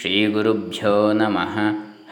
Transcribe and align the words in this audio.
ಶ್ರೀಗುರುಭ್ಯೋ 0.00 1.12
ನಮಃ 1.12 1.58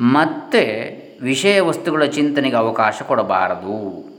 ಮತ್ತೆ 0.00 0.96
ವಿಷಯ 1.22 1.60
ವಸ್ತುಗಳ 1.60 2.04
ಚಿಂತನೆಗೆ 2.04 2.56
ಅವಕಾಶ 2.56 3.02
ಕೊಡಬಾರದು. 3.02 4.10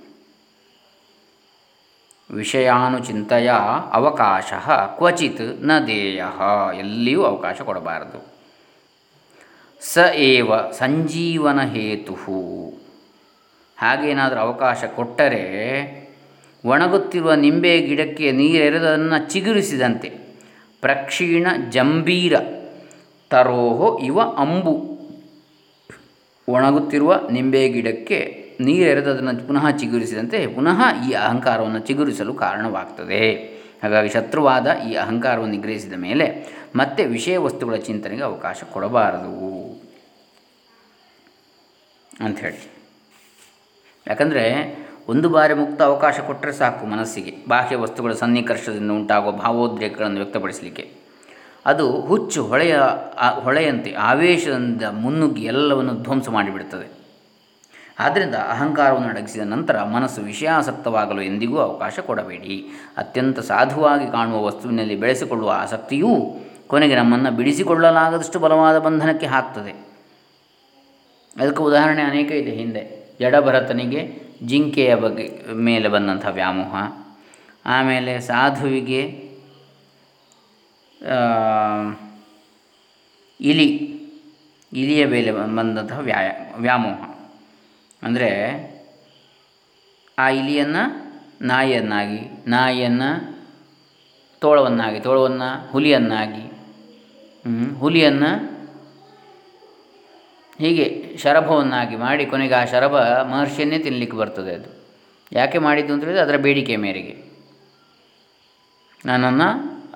ವಿಷಯಾನುಚಿಂತೆಯ 2.32 3.52
ಅವಕಾಶ 3.92 4.54
ಕ್ವಚಿತ್ನ 4.98 5.72
ದೇಯ 5.88 6.24
ಎಲ್ಲಿಯೂ 6.80 7.24
ಅವಕಾಶ 7.24 7.62
ಕೊಡಬಾರದು. 7.62 8.32
ಸ 9.82 9.98
ಏವ 10.16 10.72
ಸಂಜೀವನ 10.72 11.62
ಹೇತು 11.62 12.14
ಹಾಗೇನಾದರೂ 13.80 14.40
ಅವಕಾಶ 14.40 14.84
ಕೊಟ್ಟರೆ 14.96 16.02
ಒಣಗುತ್ತಿರುವ 16.66 17.34
ನಿಂಬೆ 17.34 17.82
ಗಿಡಕ್ಕೆ 17.82 18.32
ನೀರೆರೆದನ್ನು 18.32 19.30
ಚಿಗುರಿಸಿದಂತೆ. 19.30 20.21
ಪ್ರಕ್ಷೀಣ 20.82 21.48
ಜಂಬೀರ 21.70 22.36
ತರೋಹೋ 23.30 24.00
ಇವ 24.00 24.22
ಅಂಬು. 24.22 24.76
ಒಣಗುತ್ತಿರುವ 26.48 27.28
ನಿಂಬೆ 27.32 27.70
ಗಿಡಕ್ಕೆ 27.70 28.20
ನೀರೆರೆದು 28.60 29.09
ಅದನ್ನು 29.12 29.48
ಪುನಃ 29.48 29.70
ಚಿಗುರಿಸಿದಂತೆ 29.70 30.47
ಪುನಃ 30.47 30.80
ಈ 31.09 31.12
ಅಹಂಕಾರವನ್ನು 31.12 31.80
ಚಿಗುರಿಸಲು 31.80 32.34
ಕಾರಣವಾಗ್ತದೆ. 32.34 33.22
ಹಾಗಾಗಿ 33.84 34.09
ಶತ್ರುವಾದ 34.09 34.68
ಈ 34.90 34.94
ಅಹಂಕಾರವನ್ನು 34.94 35.53
ನಿಗ್ರಹಿಸಿದ 35.53 35.94
ಮೇಲೆ 35.94 36.25
ಮತ್ತೆ 36.75 37.06
ವಿಷಯ 37.06 37.38
ವಸ್ತುಗಳ 37.38 37.75
ಚಿಂತನೆಗೆ 37.75 38.24
ಅವಕಾಶ 38.24 38.63
ಕೊಡಬಾರದು 38.74 39.31
ಅಂಥೇಳಿ 42.25 42.62
ಯಾಕಂದರೆ 44.08 44.44
ಒಂದು 45.09 45.29
ಬಾರಿ 45.29 45.53
ಮುಕ್ತ 45.53 45.81
ಅವಕಾಶ 45.81 46.19
ಕೊಟ್ಟರೆ 46.19 46.51
ಸಾಕು 46.51 46.85
ಮನಸ್ಸಿಗೆ. 46.85 47.35
ಬಾಹ್ಯ 47.47 47.75
ವಸ್ತುಗಳ 47.75 48.13
ಸನ್ನಿಕರ್ಷದಿಂದ 48.13 48.91
ಉಂಟಾಗುವ 48.91 49.31
ಭಾವೋದ್ರೇಕಗಳನ್ನು 49.31 50.17
ವ್ಯಕ್ತಪಡಿಸಲಿಕ್ಕೆ. 50.17 50.91
ಅದು 51.66 52.01
ಹುಚ್ಚು 52.01 52.45
ಹೊಳೆಯ 52.45 52.79
ಹೊಳೆಯಂತೆ 53.44 53.94
ಆವೇಶದಿಂದ 53.94 54.81
ಮುನ್ನುಗ್ಗಿ 54.84 55.44
ಎಲ್ಲವನ್ನು 55.44 55.94
ಧ್ವಂಸ 55.94 56.29
ಮಾಡಿಬಿಡುತ್ತದೆ. 56.29 57.01
ಆದ್ದರಿಂದ 58.00 58.35
ಅಹಂಕಾರವನ್ನು 58.35 59.07
ಅಡಗಿಸಿದ 59.07 59.41
ನಂತರ 59.41 59.84
ಮನಸ್ಸು 59.84 60.22
ವಿಷಯಾಸಕ್ತವಾಗಲು 60.22 61.22
ಎಂದಿಗೂ 61.22 61.57
ಅವಕಾಶ 61.57 62.00
ಕೊಡಬೇಡಿ. 62.00 62.66
ಅತ್ಯಂತ 62.97 63.39
ಸಾಧುವಾಗಿ 63.39 64.12
ಕಾಣುವ 64.12 64.45
ವಸ್ತುವಿನಲ್ಲಿ 64.45 64.95
ಬೆಳೆಸಿಕೊಳ್ಳುವ 64.95 65.51
ಆಸಕ್ತಿಯೂ 65.56 66.16
ಕೊನೆಗೆ 66.68 66.95
ನಮ್ಮನ್ನು 66.95 67.31
ಬಿಡಿಸಿಕೊಳ್ಳಲಾಗದಷ್ಟು 67.31 68.39
ಬಲವಾದ 68.39 68.79
ಬಂಧನಕ್ಕೆ 68.79 69.25
ಹಾಕ್ತದೆ. 69.25 69.72
ಅದಕ್ಕೆ 71.41 71.63
ಉದಾಹರಣೆ 71.63 72.01
ಅನೇಕ 72.01 72.31
ಇದೆ 72.31 72.51
ಹಿಂದೆ. 72.51 73.00
ಜಡಭರತನಿಗೆ 73.22 74.02
ಜಿಂಕೆಯ 74.46 74.96
ಬಗ್ಗೆ 74.96 75.54
ಮೇಲೆ 75.54 75.88
ಬಂದಂಥ 75.88 76.26
ವ್ಯಾಮೋಹ. 76.32 76.76
ಆಮೇಲೆ 77.66 78.20
ಸಾಧುವಿಗೆ 78.20 79.02
ಇಲಿ, 83.42 83.68
ಇಲಿಯ 84.74 85.06
ಮೇಲೆ 85.06 85.31
ಬಂದಂತಹ 85.31 86.00
ವ್ಯಾಯ, 86.00 86.30
ವ್ಯಾಮೋಹ. 86.58 87.02
ಅಂದರೆ 88.04 88.30
ಆ 90.18 90.30
ಇಲಿಯನ್ನು 90.30 90.84
ನಾಯಿಯನ್ನಾಗಿ, 91.42 92.50
ನಾಯಿಯನ್ನು 92.50 93.10
ತೋಳವನ್ನಾಗಿ, 94.40 95.00
ತೋಳವನ್ನು 95.00 95.72
ಹುಲಿಯನ್ನಾಗಿ 95.72 96.46
ಹುಲಿಯನ್ನು 97.80 98.50
ಹೀಗೆ 100.62 100.86
ಶರಭವನ್ನಾಗಿ 101.18 101.96
ಮಾಡಿ 101.96 102.24
ಕೊನೆಗೆ 102.26 102.54
ಆ 102.54 102.66
ಶರಭ 102.66 102.96
ಮಹರ್ಷಿಯನ್ನೇ 103.32 103.80
ತಿನ್ನಲಿಕ್ಕೆ 103.80 104.18
ಬರ್ತದೆ 104.18 104.54
ಅದು. 104.54 104.70
ಯಾಕೆ 105.32 105.58
ಮಾಡಿದ್ದು 105.58 105.94
ಅಂತ 105.94 106.04
ಹೇಳಿದರೆ 106.04 106.24
ಅದರ 106.24 106.38
ಬೇಡಿಕೆ 106.38 106.76
ಮೇರೆಗೆ. 106.76 107.14
ನನ್ನನ್ನು 109.06 109.48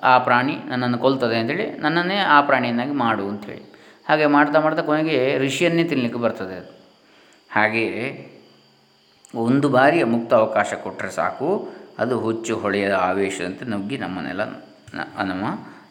ಆ 0.02 0.18
ಪ್ರಾಣಿ 0.18 0.54
ನನ್ನನ್ನು 0.66 0.98
ಕೊಲ್ತದೆ 0.98 1.36
ಅಂತೇಳಿ 1.38 1.66
ನನ್ನನ್ನೇ 1.78 2.16
ಆ 2.16 2.38
ಪ್ರಾಣಿಯನ್ನಾಗಿ 2.40 2.94
ಮಾಡು 3.04 3.28
ಅಂಥೇಳಿ 3.28 3.64
ಹಾಗೆ 4.08 4.26
ಮಾಡ್ತಾ 4.26 4.60
ಮಾಡ್ತಾ 4.60 4.82
ಕೊನೆಗೆ 4.82 5.38
ಋಷಿಯನ್ನೇ 5.38 5.84
ತಿನ್ನಲಿಕ್ಕೆ 5.84 6.20
ಬರ್ತದೆ 6.20 6.56
ಅದು. 6.56 6.72
ಹಾಗೆಯೇ 7.52 8.04
ಒಂದು 9.34 9.68
ಬಾರಿಯ 9.68 10.04
ಮುಕ್ತ 10.04 10.34
ಅವಕಾಶ 10.34 10.74
ಕೊಟ್ಟರೆ 10.82 11.10
ಸಾಕು. 11.10 11.48
ಅದು 11.98 12.14
ಹುಚ್ಚು 12.20 12.54
ಹೊಳೆಯದ 12.58 12.92
ಆವೇಶದಂತೆ 12.92 13.64
ನುಗ್ಗಿ 13.64 13.96
ನಮ್ಮನ್ನೆಲ್ಲ 13.98 14.42
ನಮ್ಮ 15.24 15.44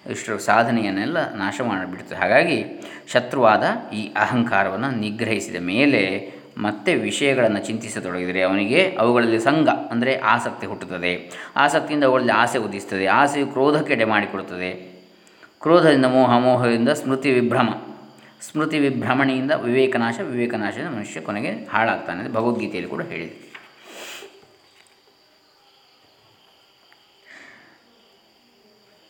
ಇಷ್ಟು 0.10 0.40
ಸಾಧನೆಯನ್ನೆಲ್ಲ 0.40 1.36
ನಾಶ 1.36 1.62
ಮಾಡಿಬಿಡ್ತದೆ. 1.62 2.16
ಹಾಗಾಗಿ 2.16 2.66
ಶತ್ರುವಾದ 3.08 3.64
ಈ 3.94 4.14
ಅಹಂಕಾರವನ್ನು 4.14 4.92
ನಿಗ್ರಹಿಸಿದ 4.92 5.56
ಮೇಲೆ 5.60 6.36
ಮತ್ತೆ 6.58 6.96
ವಿಷಯಗಳನ್ನು 6.96 7.60
ಚಿಂತಿಸತೊಡಗಿದರೆ 7.60 8.42
ಅವನಿಗೆ 8.42 8.96
ಅವುಗಳಲ್ಲಿ 8.96 9.40
ಸಂಘ 9.40 9.68
ಅಂದರೆ 9.68 10.20
ಆಸಕ್ತಿ 10.20 10.68
ಹುಟ್ಟುತ್ತದೆ. 10.68 11.32
ಆಸಕ್ತಿಯಿಂದ 11.56 12.04
ಅವುಗಳಲ್ಲಿ 12.04 12.32
ಆಸೆ 12.32 12.58
ಉದಿಸ್ತದೆ. 12.58 13.06
ಆಸೆಯು 13.06 13.48
ಕ್ರೋಧಕ್ಕೆ 13.48 14.06
ಮಾಡಿಕೊಡುತ್ತದೆ. 14.06 14.96
ಕ್ರೋಧದಿಂದ, 15.62 16.06
ಮೋಹ, 16.06 16.38
ಮೋಹದಿಂದ 16.38 16.90
ಸ್ಮೃತಿ 16.90 17.32
ವಿಭ್ರಮ. 17.32 17.70
ಸ್ಮೃತಿ 18.42 18.80
ವಿಭ್ರಮಣೆಯಿಂದ 18.80 19.52
ವಿವೇಕನಾಶ, 19.52 20.20
ವಿವೇಕನಾಶದಿಂದ 20.20 20.88
ಮನುಷ್ಯ 20.88 21.22
ಕೊನೆಗೆ 21.22 21.52
ಹಾಳಾಗ್ತಾನೆ 21.66 22.20
ಅಂತ 22.20 22.36
ಭಗವದ್ಗೀತೆಯಲ್ಲಿ 22.36 22.90
ಕೂಡ 22.90 23.02
ಹೇಳಿದೆ. 23.02 23.46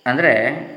ಅಂದರೆ 0.05 0.74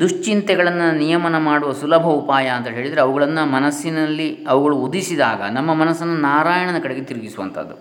ದುಶ್ಚಿಂತೆಗಳನ್ನು 0.00 0.96
ನಿಯಮನ 0.96 1.38
ಮಾಡುವ 1.38 1.72
ಸುಲಭ 1.72 2.04
ಉಪಾಯ 2.04 2.46
ಅಂತ 2.48 2.68
ಹೇಳಿದರೆ 2.68 3.00
ಅವುಗಳನ್ನು 3.00 3.50
ಮನಸ್ಸಿನಲ್ಲಿ 3.50 4.44
ಅವುಗಳು 4.44 4.76
ಉದಿಸಿದಾಗ 4.76 5.42
ನಮ್ಮ 5.42 5.74
ಮನಸ್ಸನ್ನು 5.74 6.16
ನಾರಾಯಣನ 6.16 6.78
ಕಡೆಗೆ 6.82 7.00
ತಿರುಗಿಸುವಂಥದ್ದು, 7.00 7.74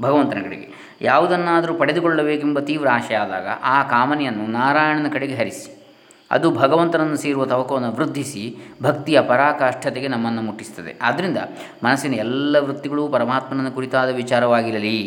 ಭಗವಂತನ 0.00 0.40
ಕಡೆಗೆ. 0.42 0.96
ಯಾವುದನ್ನಾದರೂ 1.00 1.74
ಪಡೆದುಕೊಳ್ಳಬೇಕೆಂಬ 1.74 2.58
ತೀವ್ರ 2.58 2.88
ಆಶೆ 2.88 3.14
ಆದಾಗ 3.14 3.46
ಆ 3.62 3.82
ಕಾಮನೆಯನ್ನು 3.82 4.46
ನಾರಾಯಣನ 4.46 5.08
ಕಡೆಗೆ 5.12 5.34
ಹರಿಸಿ, 5.34 5.82
ಅದು 6.30 6.50
ಭಗವಂತನನ್ನು 6.50 7.16
ಸೇರುವ 7.16 7.44
ತವಕವನ್ನು 7.46 7.92
ವೃದ್ಧಿಸಿ 7.92 8.56
ಭಕ್ತಿಯ 8.82 9.20
ಪರಾಕಾಷ್ಠತೆಗೆ 9.20 10.08
ನಮ್ಮನ್ನು 10.08 10.42
ಮುಟ್ಟಿಸ್ತದೆ. 10.42 10.98
ಆದ್ದರಿಂದ 11.02 11.38
ಮನಸ್ಸಿನ 11.84 12.14
ಎಲ್ಲ 12.14 12.56
ವೃತ್ತಿಗಳು 12.58 13.08
ಪರಮಾತ್ಮನ 13.08 13.68
ಕುರಿತಾದ 13.68 14.08
ವಿಚಾರವಾಗಿರಲಿ. 14.08 14.98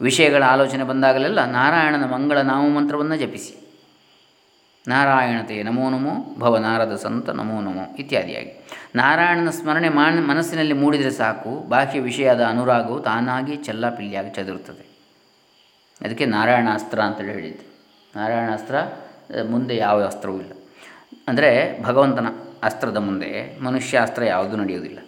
ವಿಷಯಗಳ 0.00 0.42
ಆಲೋಚನೆ 0.42 0.84
ಬಂದಾಗಲೆಲ್ಲ 0.84 1.50
ನಾರಾಯಣನ 1.50 2.04
ಮಂಗಳ 2.04 2.38
ನಾಮಮಂತ್ರವನ್ನು 2.38 3.16
ಜಪಿಸಿ. 3.16 3.67
ನಾರಾಯಣತೆ 4.88 5.62
ನಮೋ 5.62 5.90
ನಮೋ 5.90 6.36
ಭವ 6.38 6.56
ನಾರದ 6.56 6.96
ಸಂತ 6.96 7.30
ನಮೋ 7.30 7.60
ನಮೋ 7.60 7.96
ಇತ್ಯಾದಿಯಾಗಿ. 7.98 8.66
ನಾರಾಯಣನ 8.94 9.50
ಸ್ಮರಣೆ 9.50 9.88
ಮಾ, 9.88 10.10
ಮನಸ್ಸಿನಲ್ಲಿ 10.10 10.72
ಮೂಡಿದರೆ 10.72 11.10
ಸಾಕು, 11.10 11.68
ಬಾಹ್ಯ 11.68 12.00
ವಿಷಯದ 12.00 12.44
ಅನುರಾಗವು 12.44 13.00
ತಾನಾಗಿ 13.00 13.56
ಚೆಲ್ಲಾಪಿಲ್ಲಿಯಾಗಿ 13.56 14.30
ಚದುರುತ್ತದೆ. 14.34 14.98
ಅದಕ್ಕೆ 16.00 16.26
ನಾರಾಯಣಾಸ್ತ್ರ 16.26 17.00
ಅಂತೇಳಿ 17.00 17.32
ಹೇಳಿದ್ದು. 17.32 17.66
ನಾರಾಯಣಾಸ್ತ್ರ 18.18 18.74
ಮುಂದೆ 19.50 19.76
ಯಾವ 19.76 20.04
ಅಸ್ತ್ರವೂ 20.04 20.38
ಇಲ್ಲ. 20.38 20.52
ಅಂದರೆ 21.28 21.82
ಭಗವಂತನ 21.82 22.26
ಅಸ್ತ್ರದ 22.62 22.96
ಮುಂದೆ 22.96 23.60
ಮನುಷ್ಯ 23.60 24.00
ಅಸ್ತ್ರ 24.00 24.24
ಯಾವುದೂ 24.24 24.56
ನಡೆಯುವುದಿಲ್ಲ. 24.56 24.98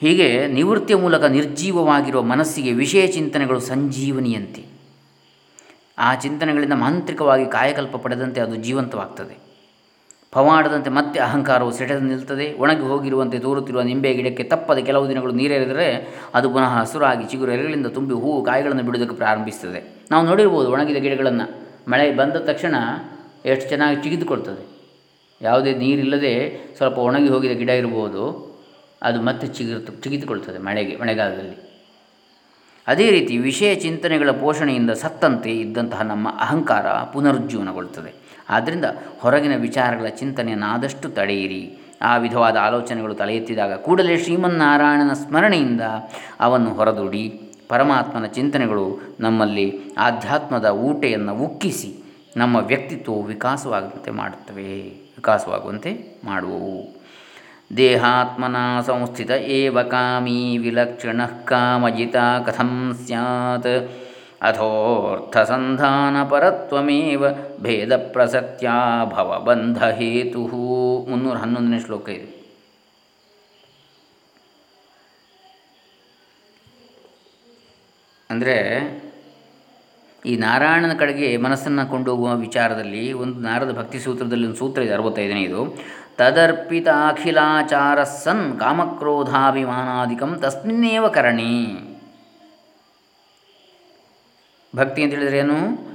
ಹೀಗೆ 0.00 0.46
ನಿವೃತ್ತಿಯ 0.46 0.96
ಮೂಲಕ 0.96 1.24
ನಿರ್ಜೀವವಾಗಿರುವ 1.24 2.22
ಮನಸ್ಸಿಗೆ 2.22 2.72
ವಿಷಯ 2.72 3.06
ಚಿಂತನೆಗಳು 3.06 3.60
ಸಂಜೀವನಿಯಂತೆ. 3.60 4.67
ಆ 6.06 6.14
ಚಿಂತನೆಗಳಿಂದ 6.14 6.72
ಮಾಂತ್ರಿಕವಾಗಿ 6.72 7.46
ಕಾಯಕಲ್ಪ 7.46 7.96
ಪಡೆದಂತೆ 7.96 8.40
ಅದು 8.40 8.56
ಜೀವಂತವಾಗ್ತದೆ. 8.56 9.36
ಪವಾಡದಂತೆ 10.32 10.90
ಮತ್ತೆ 10.90 11.18
ಅಹಂಕಾರವು 11.26 11.70
ಸೆಟೆದು 11.72 12.00
ನಿಲ್ತದೆ, 12.00 12.54
ಒಣಗಿ 12.54 12.80
ಹೋಗಿರುವಂತೆ 12.80 13.38
ತೋರುತ್ತಿರುವ 13.38 13.82
ನಿಂಬೆ 13.82 14.14
ಗಿಡಕ್ಕೆ 14.14 14.44
ತಪ್ಪದೆ 14.44 14.82
ಕೆಲವು 14.82 15.08
ದಿನಗಳು 15.08 15.32
ನೀರೆರೆದರೆ 15.32 15.86
ಅದು 16.34 16.50
ಪುನಃ 16.50 16.72
ಹಸುರಾಗಿ 16.80 17.24
ಚಿಗುರು 17.24 17.52
ಎಲೆಗಳಿಂದ 17.52 17.86
ತುಂಬಿ 17.86 18.14
ಹೂವು 18.14 18.44
ಕಾಯಿಗಳನ್ನು 18.44 18.82
ಬಿಡುವುದಕ್ಕೆ 18.82 19.16
ಪ್ರಾರಂಭಿಸ್ತದೆ. 19.16 19.80
ನಾವು 20.10 20.26
ನೋಡಿರ್ಬೋದು 20.26 20.72
ಒಣಗಿದ 20.72 20.96
ಗಿಡಗಳನ್ನು, 20.96 21.46
ಮಳೆ 21.90 22.10
ಬಂದ 22.14 22.32
ತಕ್ಷಣ 22.32 22.74
ಎಷ್ಟು 23.46 23.68
ಚೆನ್ನಾಗಿ 23.68 23.96
ಚಿಗಿದುಕೊಳ್ತದೆ. 24.02 24.64
ಯಾವುದೇ 25.42 25.74
ನೀರಿಲ್ಲದೆ 25.74 26.34
ಸ್ವಲ್ಪ 26.76 26.98
ಒಣಗಿ 26.98 27.28
ಹೋಗಿದ 27.28 27.50
ಗಿಡ 27.50 27.68
ಇರ್ಬೋದು, 27.68 28.24
ಅದು 29.02 29.22
ಮತ್ತೆ 29.22 29.46
ಚಿಗಿರ್ತು, 29.46 29.92
ಚಿಗಿದುಕೊಳ್ತದೆ 29.92 30.58
ಮಳೆಗೆ, 30.58 30.96
ಮಳೆಗಾಲದಲ್ಲಿ. 30.96 31.67
ಅದೇ 32.88 33.10
ರೀತಿ 33.10 33.38
ವಿಷಯ 33.38 33.74
ಚಿಂತನೆಗಳ 33.74 34.30
ಪೋಷಣೆಯಿಂದ 34.30 34.90
ಸತ್ತಂತೆ 34.90 35.50
ಇದ್ದಂತಹ 35.50 36.00
ನಮ್ಮ 36.02 36.28
ಅಹಂಕಾರ 36.28 36.86
ಪುನರುಜ್ಜೀವನಗೊಳ್ಳುತ್ತದೆ. 37.12 38.14
ಆದ್ದರಿಂದ 38.50 38.84
ಹೊರಗಿನ 39.20 39.56
ವಿಚಾರಗಳ 39.56 40.06
ಚಿಂತನೆಯನ್ನು 40.08 40.66
ಆದಷ್ಟು 40.66 41.08
ತಡೆಯಿರಿ. 41.08 41.78
ಆ 42.02 42.16
ವಿಧವಾದ 42.16 42.56
ಆಲೋಚನೆಗಳು 42.56 43.14
ತಲೆ 43.14 43.36
ಎತ್ತಿದಾಗ 43.36 43.74
ಕೂಡಲೇ 43.74 44.16
ಶ್ರೀಮನ್ನಾರಾಯಣನ 44.16 45.12
ಸ್ಮರಣೆಯಿಂದ 45.12 45.80
ಅವನ್ನು 46.40 46.74
ಹೊರದೂಡಿ. 46.74 47.42
ಪರಮಾತ್ಮನ 47.68 48.26
ಚಿಂತನೆಗಳು 48.26 49.16
ನಮ್ಮಲ್ಲಿ 49.20 49.80
ಆಧ್ಯಾತ್ಮದ 49.98 50.64
ಊಟೆಯನ್ನು 50.64 51.34
ಉಕ್ಕಿಸಿ 51.34 52.04
ನಮ್ಮ 52.36 52.56
ವ್ಯಕ್ತಿತ್ವವು 52.56 53.22
ವಿಕಾಸವಾಗುವಂತೆ 53.22 54.10
ಮಾಡುತ್ತವೆ. 54.10 54.78
ವಿಕಾಸವಾಗುವಂತೆ 55.18 56.20
ಮಾಡುವವು. 56.24 56.97
ದೇಹಾತ್ಮನ 57.70 58.56
ಸಂಸ್ಥಿತ 58.86 59.30
ಏವ 59.52 59.88
ಕಾಮೀ 59.88 60.58
ವಿಲಕ್ಷಣ 60.58 61.20
ಕಾಮಜಿತ 61.44 62.16
ಕಥಂ 62.46 62.98
ಸ್ಯಾತ್ 63.02 63.88
ಅಥೋರ್ಥಸಂಧಾನಪರತ್ವಮೇವ 64.42 67.24
ಭೇದ 67.62 68.12
ಪ್ರಸಕ್ತ್ಯಾ 68.12 69.04
ಭವಬಂಧಹೇತು 69.04 70.46
ಮುನ್ನೂರ 71.08 71.36
ಹನ್ನೊಂದನೇ 71.36 71.80
ಶ್ಲೋಕ 71.80 72.10
ಇದೆ 72.10 72.38
ಅಂದರೆ 78.30 78.56
ಈ 80.26 80.36
ನಾರಾಯಣನ 80.36 80.98
ಕಡೆಗೆ 80.98 81.36
ಮನಸ್ಸನ್ನು 81.36 81.90
ಕೊಂಡೋಗುವ 81.90 82.34
ವಿಚಾರದಲ್ಲಿ 82.34 83.12
ಒಂದು 83.12 83.40
ನಾರದ 83.40 83.78
ಭಕ್ತಿ 83.78 83.98
ಸೂತ್ರದಲ್ಲಿ 83.98 84.46
ಒಂದು 84.46 84.56
ಸೂತ್ರ 84.56 84.82
ಇದೆ, 84.82 84.92
ಅರವತ್ತೈದನೇ 84.92 85.40
ಇದು. 85.40 85.78
ತದರ್ಪಿತ 86.16 86.88
ಅಖಿಲಾಚಾರ 86.88 88.04
ಸನ್ 88.04 88.60
ಕಾಮಕ್ರೋಧಾಭಿಮಾನಾಧಿಕಂ 88.60 90.38
ತಸ್ಮಿನ್ನೇವ 90.42 91.08
ಕರಣಿ. 91.08 91.66
ಭಕ್ತಿ 94.76 95.02
ಅಂತ 95.02 95.14
ಹೇಳಿದರೆ 95.14 95.38
ಏನು? 95.38 95.88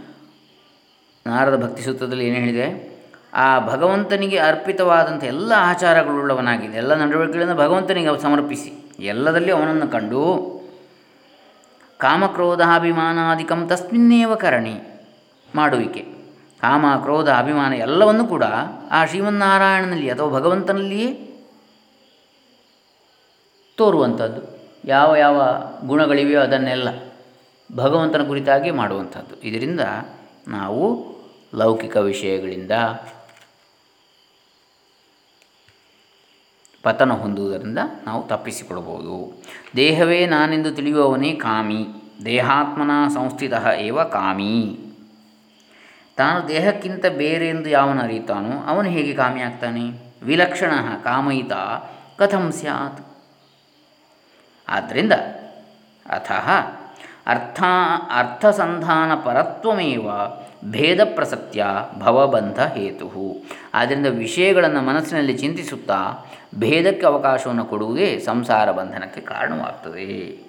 ನಾರದ 1.28 1.64
ಭಕ್ತಿ 1.64 1.84
ಸೂತ್ರದಲ್ಲಿ 1.84 2.28
ಏನು 2.28 2.36
ಹೇಳಿದೆ? 2.36 2.94
ಆ 3.34 3.68
ಭಗವಂತನಿಗೆ 3.68 4.38
ಅರ್ಪಿತವಾದಂಥ 4.38 5.24
ಎಲ್ಲ 5.24 5.54
ಆಚಾರಗಳುಳ್ಳವನಾಗಿದೆ. 5.58 6.78
ಎಲ್ಲ 6.78 6.94
ನಡವಳಿಕೆಗಳನ್ನು 6.94 7.56
ಭಗವಂತನಿಗೆ 7.56 8.22
ಸಮರ್ಪಿಸಿ. 8.22 8.96
ಎಲ್ಲದಲ್ಲಿ 9.00 9.52
ಅವನನ್ನು 9.52 9.88
ಕಂಡು 9.88 10.63
ಕಾಮಕ್ರೋಧಾಭಿಮಾನಾದಿಕಂ 12.04 13.68
ತಸ್ಮಿನ್ನೇವ 13.68 14.36
ಕರಣಿ 14.36 14.76
ಮಾಡುವಿಕೆ. 15.56 16.00
ಕಾಮ 16.62 16.86
ಕ್ರೋಧ 17.02 17.30
ಅಭಿಮಾನ 17.30 17.74
ಎಲ್ಲವನ್ನು 17.74 18.26
ಕೂಡ 18.26 18.44
ಆ 18.92 19.06
ಶ್ರೀಮನ್ನಾರಾಯಣನಲ್ಲಿ 19.06 20.10
ಅಥವಾ 20.10 20.40
ಭಗವಂತನಲ್ಲಿಯೇ 20.40 21.10
ತೋರುವಂಥದ್ದು. 23.78 24.42
ಯಾವ 24.86 25.16
ಯಾವ 25.16 25.42
ಗುಣಗಳಿವೆಯೋ 25.86 26.42
ಅದನ್ನೆಲ್ಲ 26.42 26.90
ಭಗವಂತನ 27.76 28.24
ಕುರಿತಾಗಿ 28.28 28.72
ಮಾಡುವಂಥದ್ದು. 28.72 29.42
ಇದರಿಂದ 29.42 29.80
ನಾವು 30.48 31.06
ಲೌಕಿಕ 31.56 31.98
ವಿಷಯಗಳಿಂದ 31.98 32.72
ಪತನ 36.84 37.12
ಹೊಂದುವುದರಿಂದ 37.14 37.78
ನಾವು 38.06 38.28
ತಪ್ಪಿಸಿಕೊಳ್ಬೋದು 38.28 39.44
ದೇಹವೇ 39.76 40.26
ನಾನೆಂದು 40.26 40.72
ತಿಳಿಯುವವನೇ 40.72 41.32
ಕಾಮಿ, 41.32 41.88
ದೇಹಾತ್ಮನ 42.26 42.92
ಸಂಸ್ಥಿತ 43.14 43.54
ಏವ 43.80 44.04
ಕಾಮಿ. 44.04 44.80
ತಾನು 46.18 46.48
ದೇಹಕ್ಕಿಂತ 46.48 47.06
ಬೇರೆ 47.06 47.48
ಎಂದು 47.48 47.70
ಯಾವನ 47.70 48.04
ಅರಿತಾನೋ 48.04 48.66
ಅವನು 48.68 48.90
ಹೇಗೆ 48.90 49.14
ಕಾಮಿ 49.14 49.42
ಆಗ್ತಾನೆ? 49.42 49.86
ವಿಲಕ್ಷಣ 50.24 50.72
ಕಾಮಯಿತ 51.04 51.52
ಕಥಂ 52.20 52.52
ಸ್ಯಾತ್. 52.52 53.02
ಆದ್ದರಿಂದ 54.70 55.14
ಅಥಃ 56.06 56.50
ಅರ್ಥ 57.28 57.64
ಅರ್ಥಸಂಧಾನ 58.16 59.16
ಪರತ್ವಮೇವ 59.16 60.10
ಭೇದ 60.72 61.00
ಪ್ರಸಕ್ತಿಯ 61.16 61.66
ಭವಬಂಧ 62.00 62.60
ಹೇತು 62.60 63.46
ಆದ್ದರಿಂದ 63.74 64.08
ವಿಷಯಗಳನ್ನು 64.08 64.82
ಮನಸ್ಸಿನಲ್ಲಿ 64.82 65.38
ಚಿಂತಿಸುತ್ತಾ 65.38 66.26
ಭೇದಕ್ಕೆ 66.60 67.06
ಅವಕಾಶವನ್ನು 67.06 67.66
ಕೊಡುವುದೇ 67.66 68.20
ಸಂಸಾರ 68.20 68.72
ಬಂಧನಕ್ಕೆ 68.72 69.22
ಕಾರಣವಾಗ್ತದೆ. 69.22 70.40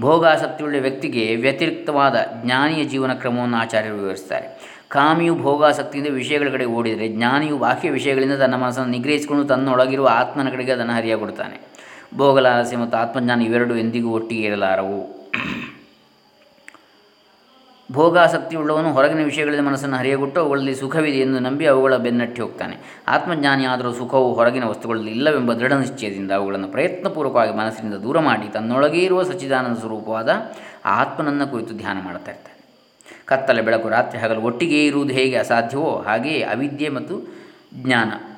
ಭೋಗಾಸಕ್ತಿಯುಳ್ಳ 0.00 0.80
ವ್ಯಕ್ತಿಗೆ 0.80 1.36
ವ್ಯತಿರಿಕ್ತವಾದ 1.36 2.16
ಜ್ಞಾನಿಯ 2.44 2.84
ಜೀವನ 2.84 3.14
ಕ್ರಮವನ್ನು 3.14 3.56
ಆಚಾರ್ಯರು 3.56 3.96
ವಿವರಿಸ್ತಾರೆ 3.96 4.70
ಕಾಮಿಯು 4.88 5.34
ಭೋಗಾಸಕ್ತಿಯಿಂದ 5.34 6.14
ವಿಷಯಗಳ 6.14 6.48
ಕಡೆ 6.48 6.64
ಓಡಿದರೆ 6.64 7.08
ಜ್ಞಾನಿಯು 7.08 7.58
ಬಾಹ್ಯ 7.58 7.90
ವಿಷಯಗಳಿಂದ 7.90 8.34
ತನ್ನ 8.34 8.54
ಮನಸ್ಸನ್ನು 8.54 8.90
ನಿಗ್ರಹಿಸಿಕೊಂಡು 8.90 9.44
ತನ್ನೊಳಗಿರುವ 9.44 10.08
ಆತ್ಮನ 10.08 10.50
ಕಡೆಗೆ 10.50 10.72
ಅದನ್ನು 10.72 10.92
ಹರಿಯಾಗೊಡ್ತಾನೆ 10.92 11.70
ಭೋಗಲಾಲಸ್ಯ 12.16 12.76
ಮತ್ತು 12.76 12.98
ಆತ್ಮಜ್ಞಾನ 12.98 13.42
ಇವೆರಡು 13.42 13.76
ಎಂದಿಗೂ 13.76 14.10
ಒಟ್ಟಿಗೆ 14.10 14.42
ಇರಲಾರವು. 14.42 15.20
ಭೋಗಾಸಕ್ತಿ 17.92 18.56
ಉಳ್ಳವನು 18.56 18.92
ಹೊರಗಿನ 18.92 19.24
ವಿಷಯಗಳಲ್ಲಿ 19.24 19.62
ಮನಸ್ಸನ್ನು 19.62 19.96
ಹರಿಯಗುಟ್ಟು 19.96 20.40
ಅವುಗಳಲ್ಲಿ 20.40 20.74
ಸುಖವಿದೆ 20.74 21.18
ಎಂದು 21.18 21.38
ನಂಬಿ 21.38 21.66
ಅವುಗಳ 21.66 21.96
ಬೆನ್ನಟ್ಟಿ 21.96 22.42
ಹೋಗ್ತಾನೆ. 22.42 22.76
ಆತ್ಮಜ್ಞಾನಿ 23.08 23.64
ಆದರೂ 23.64 23.92
ಸುಖವು 23.92 24.34
ಹೊರಗಿನ 24.34 24.64
ವಸ್ತುಗಳಲ್ಲಿ 24.64 25.10
ಇಲ್ಲವೆಂಬ 25.10 25.52
ದೃಢ 25.52 25.72
ನಿಶ್ಚಯದಿಂದ 25.72 26.30
ಅವುಗಳನ್ನು 26.30 26.68
ಪ್ರಯತ್ನಪೂರ್ವಕವಾಗಿ 26.68 27.56
ಮನಸ್ಸಿನಿಂದ 27.56 27.94
ದೂರ 27.94 28.18
ಮಾಡಿ 28.18 28.52
ತನ್ನೊಳಗೇ 28.52 28.98
ಇರುವ 28.98 29.22
ಸಚ್ಚಿದಾನಂದ 29.22 29.78
ಸ್ವರೂಪವಾದ 29.78 30.52
ಆತ್ಮನನ್ನು 30.84 31.46
ಕುರಿತು 31.46 31.74
ಧ್ಯಾನ 31.74 31.98
ಮಾಡ್ತಾ 32.04 32.30
ಇರ್ತಾನೆ. 32.30 32.64
ಕತ್ತಲೆ 33.24 33.62
ಬೆಳಕು 33.62 33.88
ರಾತ್ರಿ 33.88 34.18
ಹಗಲು 34.18 34.40
ಒಟ್ಟಿಗೆ 34.40 34.86
ಇರುವುದು 34.86 35.12
ಹೇಗೆ 35.12 35.36
ಅಸಾಧ್ಯವೋ 35.36 36.02
ಹಾಗೆಯೇ 36.06 36.42
ಅವಿದ್ಯೆ 36.42 36.88
ಮತ್ತು 36.88 37.34
ಜ್ಞಾನ. 37.74 38.29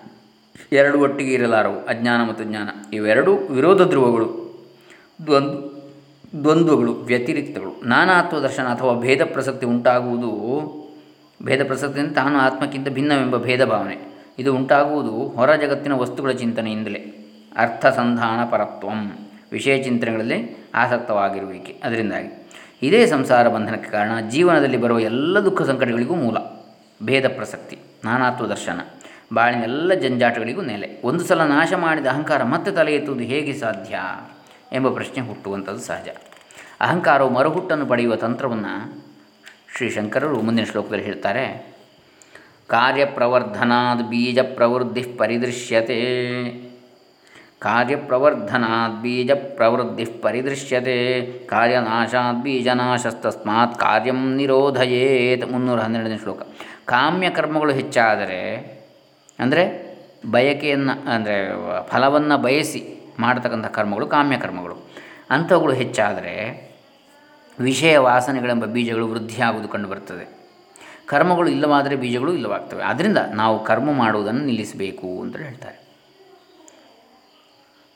ಎರಡು 0.73 1.01
ಒಟ್ಟಿಗೆ 1.01 1.33
ಇರಲಾರವು, 1.33 1.87
ಅಜ್ಞಾನ 1.87 2.29
ಮತ್ತು 2.29 2.45
ಜ್ಞಾನ. 2.45 2.69
ಇವೆರಡೂ 2.93 3.37
ವಿರೋಧ 3.37 3.83
ಧ್ರುವಗಳು, 3.83 4.29
ದ್ವಂದ್, 5.27 5.83
ದ್ವಂದ್ವಗಳು, 6.43 6.93
ವ್ಯತಿರಿಕ್ತಗಳು. 6.93 7.89
ನಾನಾತ್ವ 7.89 8.41
ದರ್ಶನ 8.41 8.63
ಅಥವಾ 8.63 9.01
ಭೇದ 9.01 9.21
ಪ್ರಸಕ್ತಿ 9.25 9.67
ಉಂಟಾಗುವುದು, 9.67 10.33
ಭೇದ 11.43 11.67
ಪ್ರಸಕ್ತಿಯಿಂದ 11.67 12.13
ತಾನು 12.13 12.39
ಆತ್ಮಕ್ಕಿಂತ 12.39 12.89
ಭಿನ್ನವೆಂಬ 12.89 13.37
ಭೇದ 13.37 13.65
ಭಾವನೆ. 13.65 14.13
ಇದು 14.39 14.57
ಉಂಟಾಗುವುದು 14.57 15.29
ಹೊರ 15.29 15.55
ಜಗತ್ತಿನ 15.55 15.93
ವಸ್ತುಗಳ 15.93 16.31
ಚಿಂತನೆಯಿಂದಲೇ. 16.31 17.29
ಅರ್ಥಸಂಧಾನ 17.57 18.51
ಪರತ್ವಂ. 18.51 19.19
ವಿಷಯ 19.53 19.83
ಚಿಂತನೆಗಳಲ್ಲಿ 19.83 20.69
ಆಸಕ್ತವಾಗಿರುವಿಕೆ. 20.75 21.81
ಅದರಿಂದಾಗಿ 21.85 22.49
ಇದೇ 22.83 23.07
ಸಂಸಾರ 23.07 23.49
ಬಂಧನಕ್ಕೆ 23.49 23.91
ಕಾರಣ 23.91 24.21
ಜೀವನದಲ್ಲಿ 24.31 24.77
ಬರುವ 24.77 25.01
ಎಲ್ಲ 25.01 25.39
ದುಃಖ 25.39 25.63
ಸಂಕಟಗಳಿಗೂ 25.63 26.15
ಮೂಲ. 26.15 26.37
ಭೇದ 27.03 27.29
ಪ್ರಸಕ್ತಿ, 27.29 27.79
ನಾನಾತ್ವ 28.05 28.47
ದರ್ಶನ. 28.47 28.81
ಬಾಳಿನ 29.35 29.63
ಎಲ್ಲ 29.63 29.95
ಜಂಜಾಟಗಳಿಗೂ 29.95 30.63
ನೆಲೆ. 30.63 31.01
ಒಂದು 31.05 31.25
ಸಲ 31.25 31.43
ನಾಶ 31.43 31.73
ಮಾಡಿದ 31.73 32.07
ಅಹಂಕಾರ 32.07 32.43
ಮತ್ತೆ 32.43 32.71
ತಲೆ 32.71 32.95
ಎತ್ತುವುದು 32.95 33.25
ಹೇಗೆ 33.25 33.53
ಸಾಧ್ಯ 33.53 33.99
ಎಂಬ 34.73 34.95
ಪ್ರಶ್ನೆ 34.95 35.29
ಹುಟ್ಟುವಂಥದ್ದು 35.29 35.81
ಸಹಜ. 35.81 36.09
ಅಹಂಕಾರವು 36.81 37.31
ಮರುಹುಟ್ಟನ್ನು 37.31 37.87
ಪಡೆಯುವ 37.87 38.17
ತಂತ್ರವನ್ನು 38.17 39.05
ಶ್ರೀ 39.77 39.91
ಶಂಕರರು 39.91 40.43
ಮುಂದಿನ 40.43 40.65
ಶ್ಲೋಕದಲ್ಲಿ 40.65 41.05
ಹೇಳ್ತಾರೆ. 41.05 41.75
ಕಾರ್ಯಪ್ರವರ್ಧನಾದ್ 42.69 44.03
ಬೀಜ 44.03 44.39
ಪ್ರವೃದ್ಧಿ 44.39 45.03
ಪರಿದೃಶ್ಯತೆ. 45.03 46.01
ಕಾರ್ಯಪ್ರವರ್ಧನಾದ್ 47.59 49.03
ಬೀಜ 49.03 49.31
ಪ್ರವೃದ್ಧಿ 49.31 50.05
ಪರಿದೃಶ್ಯತೆ. 50.05 51.23
ಕಾರ್ಯನಾಶಾದ 51.47 52.43
ಬೀಜನಾಶಸ್ತಸ್ಮಾತ್ 52.43 53.79
ಕಾರ್ಯಂ 53.79 54.37
ನಿರೋಧಯೇತ್. 54.37 55.53
ಮುನ್ನೂರ 55.53 55.81
ಹನ್ನೆರಡನೇ 55.81 56.19
ಶ್ಲೋಕ. 56.19 56.43
ಕಾಮ್ಯ 56.85 57.31
ಕರ್ಮಗಳು 57.31 57.73
ಹೆಚ್ಚಾದರೆ 57.73 58.82
ಅಂದರೆ 59.39 59.65
ಬಯಕೆಯನ್ನು, 60.31 60.95
ಅಂದರೆ 61.15 61.37
ಫಲವನ್ನು 61.91 62.37
ಬಯಸಿ 62.39 62.81
ಮಾಡತಕ್ಕಂಥ 63.21 63.67
ಕರ್ಮಗಳು 63.67 64.07
ಕಾಮ್ಯ 64.07 64.37
ಕರ್ಮಗಳು. 64.37 64.77
ಅಂಥವುಗಳು 65.31 65.73
ಹೆಚ್ಚಾದರೆ 65.73 66.35
ವಿಷಯ 67.59 67.95
ವಾಸನೆಗಳೆಂಬ 67.99 68.65
ಬೀಜಗಳು 68.75 69.07
ವೃದ್ಧಿಯಾಗುವುದು 69.13 69.69
ಕಂಡುಬರುತ್ತದೆ 69.69 70.25
ಕರ್ಮಗಳು 71.07 71.49
ಇಲ್ಲವಾದರೆ 71.49 71.95
ಬೀಜಗಳು 71.97 72.33
ಇಲ್ಲವಾಗ್ತವೆ. 72.35 72.83
ಆದ್ದರಿಂದ 72.83 73.21
ನಾವು 73.41 73.57
ಕರ್ಮ 73.65 73.89
ಮಾಡುವುದನ್ನು 73.93 74.45
ನಿಲ್ಲಿಸಬೇಕು 74.45 75.09
ಅಂತ 75.23 75.37
ಹೇಳ್ತಾರೆ. 75.37 75.79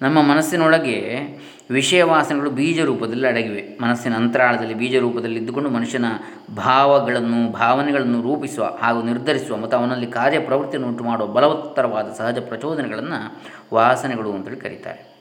ನಮ್ಮ 0.02 0.22
ಮನಸ್ಸಿನೊಳಗೆ 0.22 0.96
ವಿಷಯ 1.70 2.02
ವಾಸನೆಗಳು 2.02 2.50
ಬೀಜ 2.50 2.80
ರೂಪದಲ್ಲಿ 2.80 3.26
ಅಡಗಿವೆ. 3.26 3.78
ಮನಸ್ಸಿನ 3.82 4.14
ಅಂತರಾಳದಲ್ಲಿ 4.14 4.74
ಬೀಜ 4.74 4.96
ರೂಪದಲ್ಲಿ 4.96 5.38
ಇದ್ದುಕೊಂಡು 5.38 5.70
ಮನುಷ್ಯನ 5.70 6.04
ಭಾವಗಳನ್ನು, 6.56 7.52
ಭಾವನೆಗಳನ್ನು 7.52 8.22
ರೂಪಿಸುವ 8.22 8.64
ಹಾಗೂ 8.64 9.02
ನಿರ್ಧರಿಸುವ 9.02 9.56
ಮತ್ತು 9.56 9.76
ಅವನಲ್ಲಿ 9.76 10.06
ಕಾರ್ಯಪ್ರವೃತ್ತಿಯನ್ನು 10.06 10.88
ಉಂಟು 10.88 11.04
ಮಾಡುವ 11.04 11.26
ಬಲವತ್ತರವಾದ 11.26 12.06
ಸಹಜ 12.18 12.38
ಪ್ರಚೋದನೆಗಳನ್ನು 12.38 13.42
ವಾಸನೆಗಳು 13.74 14.32
ಅಂತೇಳಿ 14.32 14.56
ಕರೀತಾರೆ. 14.56 15.16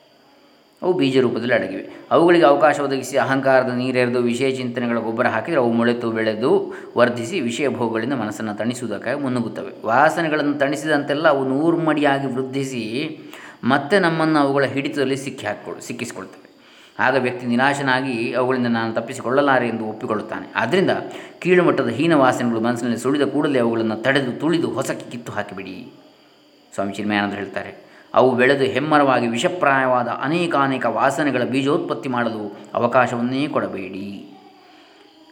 ಅವು 0.81 0.93
ಬೀಜ 0.93 1.17
ರೂಪದಲ್ಲಿ 1.17 1.53
ಅಡಗಿವೆ. 1.53 1.89
ಅವುಗಳಿಗೆ 2.11 2.45
ಅವಕಾಶ 2.45 2.79
ಒದಗಿಸಿ 2.79 3.17
ಅಹಂಕಾರದ 3.17 3.69
ನೀರೆರೆದು 3.69 4.19
ವಿಷಯ 4.19 4.51
ಚಿಂತನೆಗಳ 4.51 4.97
ಗೊಬ್ಬರ 4.97 5.27
ಹಾಕಿದರೆ 5.27 5.59
ಅವು 5.59 5.71
ಮೊಳೆತು 5.71 6.11
ಬೆಳೆದು 6.11 6.73
ವರ್ಧಿಸಿ 6.97 7.39
ವಿಷಯ 7.39 7.67
ಭೋಗಗಳಿಂದ 7.69 8.13
ಮನಸ್ಸನ್ನು 8.13 8.53
ತಣಿಸುವುದಕ್ಕಾಗಿ 8.53 9.21
ಮುನ್ನುಗ್ಗುತ್ತವೆ. 9.21 9.85
ವಾಸನೆಗಳನ್ನು 9.85 10.53
ತಣಿಸಿದಂತೆಲ್ಲ 10.53 11.27
ಅವು 11.27 11.49
ನೂರು 11.49 11.77
ಮಡಿಯಾಗಿ 11.77 12.27
ವೃದ್ಧಿಸಿ 12.27 12.83
ಮತ್ತೆ 13.63 13.99
ನಮ್ಮನ್ನು 13.99 14.39
ಅವುಗಳ 14.39 14.63
ಹಿಡಿತದಲ್ಲಿ 14.63 15.17
ಸಿಕ್ಕಿ 15.17 15.45
ಹಾಕಿಕೊಳ್ಳು 15.47 15.81
ಸಿಕ್ಕಿಸಿಕೊಳ್ತವೆ. 15.81 16.41
ಆಗ 16.99 17.15
ವ್ಯಕ್ತಿ 17.15 17.45
ನಿರಾಶನಾಗಿ 17.45 18.33
ಅವುಗಳಿಂದ 18.33 18.67
ನಾನು 18.67 18.93
ತಪ್ಪಿಸಿಕೊಳ್ಳಲಾರೆ 18.93 19.67
ಎಂದು 19.67 19.85
ಒಪ್ಪಿಕೊಳ್ಳುತ್ತಾನೆ. 19.85 20.47
ಆದ್ದರಿಂದ 20.55 20.91
ಕೀಳುಮಟ್ಟದ 21.39 21.87
ಹೀನ 21.87 22.13
ವಾಸನೆಗಳು 22.13 22.61
ಮನಸ್ಸಿನಲ್ಲಿ 22.61 22.99
ಸುಳಿದ 22.99 23.21
ಕೂಡಲೇ 23.21 23.59
ಅವುಗಳನ್ನು 23.59 23.95
ತಡೆದು 23.95 24.31
ತುಳಿದು 24.31 24.67
ಹೊಸಕ್ಕೆ 24.67 25.11
ಕಿತ್ತು 25.11 25.31
ಹಾಕಿಬಿಡಿ. 25.31 25.75
ಸ್ವಾಮಿ 26.75 26.93
ಚಿನ್ಮಯಾನಂದರು 26.93 27.35
ಹೇಳ್ತಾರೆ, 27.35 27.71
ಅವು 28.13 28.35
ಬೆಳೆದು 28.35 28.63
ಹೆಮ್ಮರವಾಗಿ 28.63 29.27
ವಿಷಪ್ರಾಯವಾದ 29.27 30.07
ಅನೇಕಾನೇಕ 30.07 30.85
ವಾಸನೆಗಳ 30.85 31.43
ಬೀಜೋತ್ಪತ್ತಿ 31.43 32.09
ಮಾಡಲು 32.09 32.43
ಅವಕಾಶವನ್ನೇ 32.73 33.47
ಕೊಡಬೇಡಿ. 33.47 34.07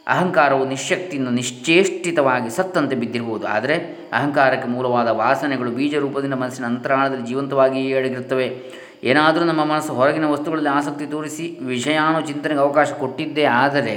ಅಹಂಕಾರವು 0.06 0.64
ನಿಶ್ಶಕ್ತಿಯಿಂದ 0.64 1.28
ನಿಶ್ಚೇಷ್ಟಿತವಾಗಿ 1.28 2.50
ಸತ್ತಂತೆ 2.50 2.96
ಬಿದ್ದಿರಬಹುದು 2.96 3.46
ಆದರೆ 3.46 3.76
ಅಹಂಕಾರಕ್ಕೆ 4.12 4.68
ಮೂಲವಾದ 4.68 5.08
ವಾಸನೆಗಳು 5.08 5.70
ಬೀಜ 5.70 5.94
ರೂಪದಿಂದ 5.94 6.34
ಮನಸ್ಸಿನ 6.34 6.64
ಅಂತರಾಳದಲ್ಲಿ 6.64 7.26
ಜೀವಂತವಾಗಿಯೇ 7.26 7.94
ಅಡಗಿರುತ್ತವೆ. 7.94 8.62
ಏನಾದರೂ 9.04 9.44
ನಮ್ಮ 9.44 9.64
ಮನಸ್ಸು 9.64 9.94
ಹೊರಗಿನ 9.94 10.24
ವಸ್ತುಗಳಲ್ಲಿ 10.24 10.68
ಆಸಕ್ತಿ 10.68 11.06
ತೋರಿಸಿ 11.06 11.58
ವಿಷಯಾನು 11.62 12.20
ಚಿಂತನೆಗೆ 12.20 12.60
ಅವಕಾಶ 12.60 12.92
ಕೊಟ್ಟಿದ್ದೇ 12.92 13.44
ಆದರೆ 13.44 13.96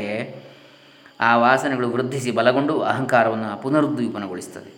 ಆ 1.19 1.37
ವಾಸನೆಗಳು 1.37 1.89
ವೃದ್ಧಿಸಿ 1.89 2.31
ಬಲಗೊಂಡು 2.31 2.81
ಅಹಂಕಾರವನ್ನು 2.81 3.61
ಪುನರುದ್ದೀಪನಗೊಳಿಸ್ತದೆ 3.61 4.71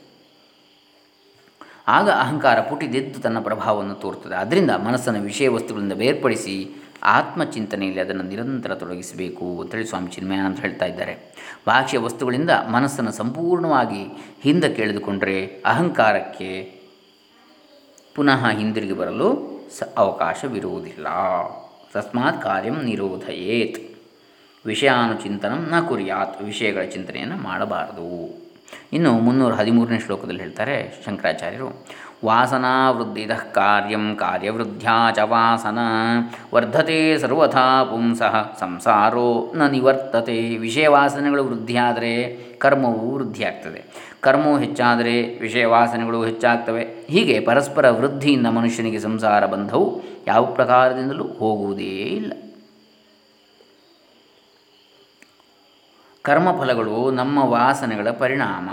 ಆಗ 1.88 2.10
ಅಹಂಕಾರ 2.10 2.60
ಪುಟಿದೆದ್ದು 2.60 3.20
ತನ್ನ 3.20 3.40
ಪ್ರಭಾವವನ್ನು 3.40 3.96
ತೋರುತ್ತದೆ. 3.96 4.36
ಅದರಿಂದ 4.36 4.72
ಮನಸ್ಸನ್ನು 4.72 5.22
ವಿಷಯ 5.22 5.48
ವಸ್ತುಗಳಿಂದ 5.50 5.94
ಬೇರ್ಪಡಿಸಿ 5.94 6.56
ಆತ್ಮಚಿಂತನೆಯಲ್ಲಿ 7.03 8.01
ಅದನ್ನು 8.01 8.24
ನಿರಂತರ 8.24 8.75
ತೊಡಗಿಸಬೇಕು 8.75 9.62
ಅಂತೇಳಿ 9.62 9.86
ಸ್ವಾಮಿ 9.86 10.12
ಚಿನ್ಮಯಾನಂದ 10.12 10.60
ಹೇಳ್ತಾ 10.60 10.86
ಇದ್ದಾರೆ. 10.86 11.18
ಬಾಹ್ಯ 11.68 11.98
ವಸ್ತುಗಳಿಂದ 11.98 12.50
ಮನಸ್ಸನ್ನು 12.50 13.12
ಸಂಪೂರ್ಣವಾಗಿ 13.12 14.03
ಹಿಂದೆ 14.41 14.74
ಕೇಳಿದುಕೊಂಡರೆ 14.74 15.46
ಅಹಂಕಾರಕ್ಕೆ 15.46 16.79
ಪುನಃ 18.15 18.50
ಹಿಂದಿರುಗಿ 18.50 18.94
ಬರಲು 18.94 19.60
ಸ 19.77 19.84
ಅವಕಾಶವಿರುವುದಿಲ್ಲ. 19.98 21.08
ತಸ್ಮಾತ್ 21.94 22.41
ಕಾರ್ಯಂ 22.44 22.86
ನಿರೋಧಯೇತ್. 22.86 23.98
ವಿಷಯಾನುಚಿಂತನ 24.65 25.53
ನ 25.53 25.88
ಕುರಿಯಾತ್. 25.88 26.41
ವಿಷಯಗಳ 26.41 26.82
ಚಿಂತನೆಯನ್ನು 26.82 27.38
ಮಾಡಬಾರದು. 27.38 28.50
ಇನ್ನು 28.94 29.12
ಮುನ್ನೂರ 29.12 29.53
ಹದಿಮೂರನೇ 29.53 30.00
ಶ್ಲೋಕದಲ್ಲಿ 30.00 30.41
ಹೇಳ್ತಾರೆ 30.41 31.03
ಶಂಕರಾಚಾರ್ಯರು 31.06 31.86
ವಾಸನಾ 32.26 32.92
ವೃದ್ಧಿತಃ 32.92 33.52
ಕಾರ್ಯಂ 33.52 34.16
ಕಾರ್ಯವೃದ್ಧ್ಯಾ 34.16 35.12
ಚ 35.12 35.20
ವಾಸನ. 35.20 35.80
ವರ್ಧತೆ 36.54 37.18
ಸರ್ವಥಾ 37.18 37.84
ಪುಂಸಃ. 37.84 38.58
ಸಂಸಾರೋ 38.60 39.54
ನ 39.56 39.68
ನಿವರ್ತತೆ. 39.68 40.58
ವಿಷಯ 40.58 40.88
ವಾಸನೆಗಳು 40.88 41.46
ವೃದ್ಧಿಯಾದರೆ 41.46 42.34
ಕರ್ಮವು 42.60 43.16
ವೃದ್ಧಿಯಾಗ್ತದೆ. 43.16 43.84
ಕರ್ಮವು 44.20 44.58
ಹೆಚ್ಚಾದರೆ 44.58 45.40
ವಿಷಯ 45.40 45.66
ವಾಸನೆಗಳು 45.66 46.26
ಹೆಚ್ಚಾಗ್ತವೆ. 46.26 46.88
ಹೀಗೆ 47.08 47.40
ಪರಸ್ಪರ 47.40 47.90
ವೃದ್ಧಿಯಿಂದ 47.90 48.48
ಮನುಷ್ಯನಿಗೆ 48.48 49.00
ಸಂಸಾರ 49.00 49.46
ಬಂಧವು 49.46 50.02
ಯಾವ 50.28 50.46
ಪ್ರಕಾರದಿಂದಲೂ 50.46 51.28
ಹೋಗುವುದೇ 51.28 51.90
ಇಲ್ಲ. 51.90 52.34
ಕರ್ಮಫಲಗಳು 56.22 57.12
ನಮ್ಮ 57.12 57.38
ವಾಸನೆಗಳ 57.44 58.08
ಪರಿಣಾಮ. 58.10 58.70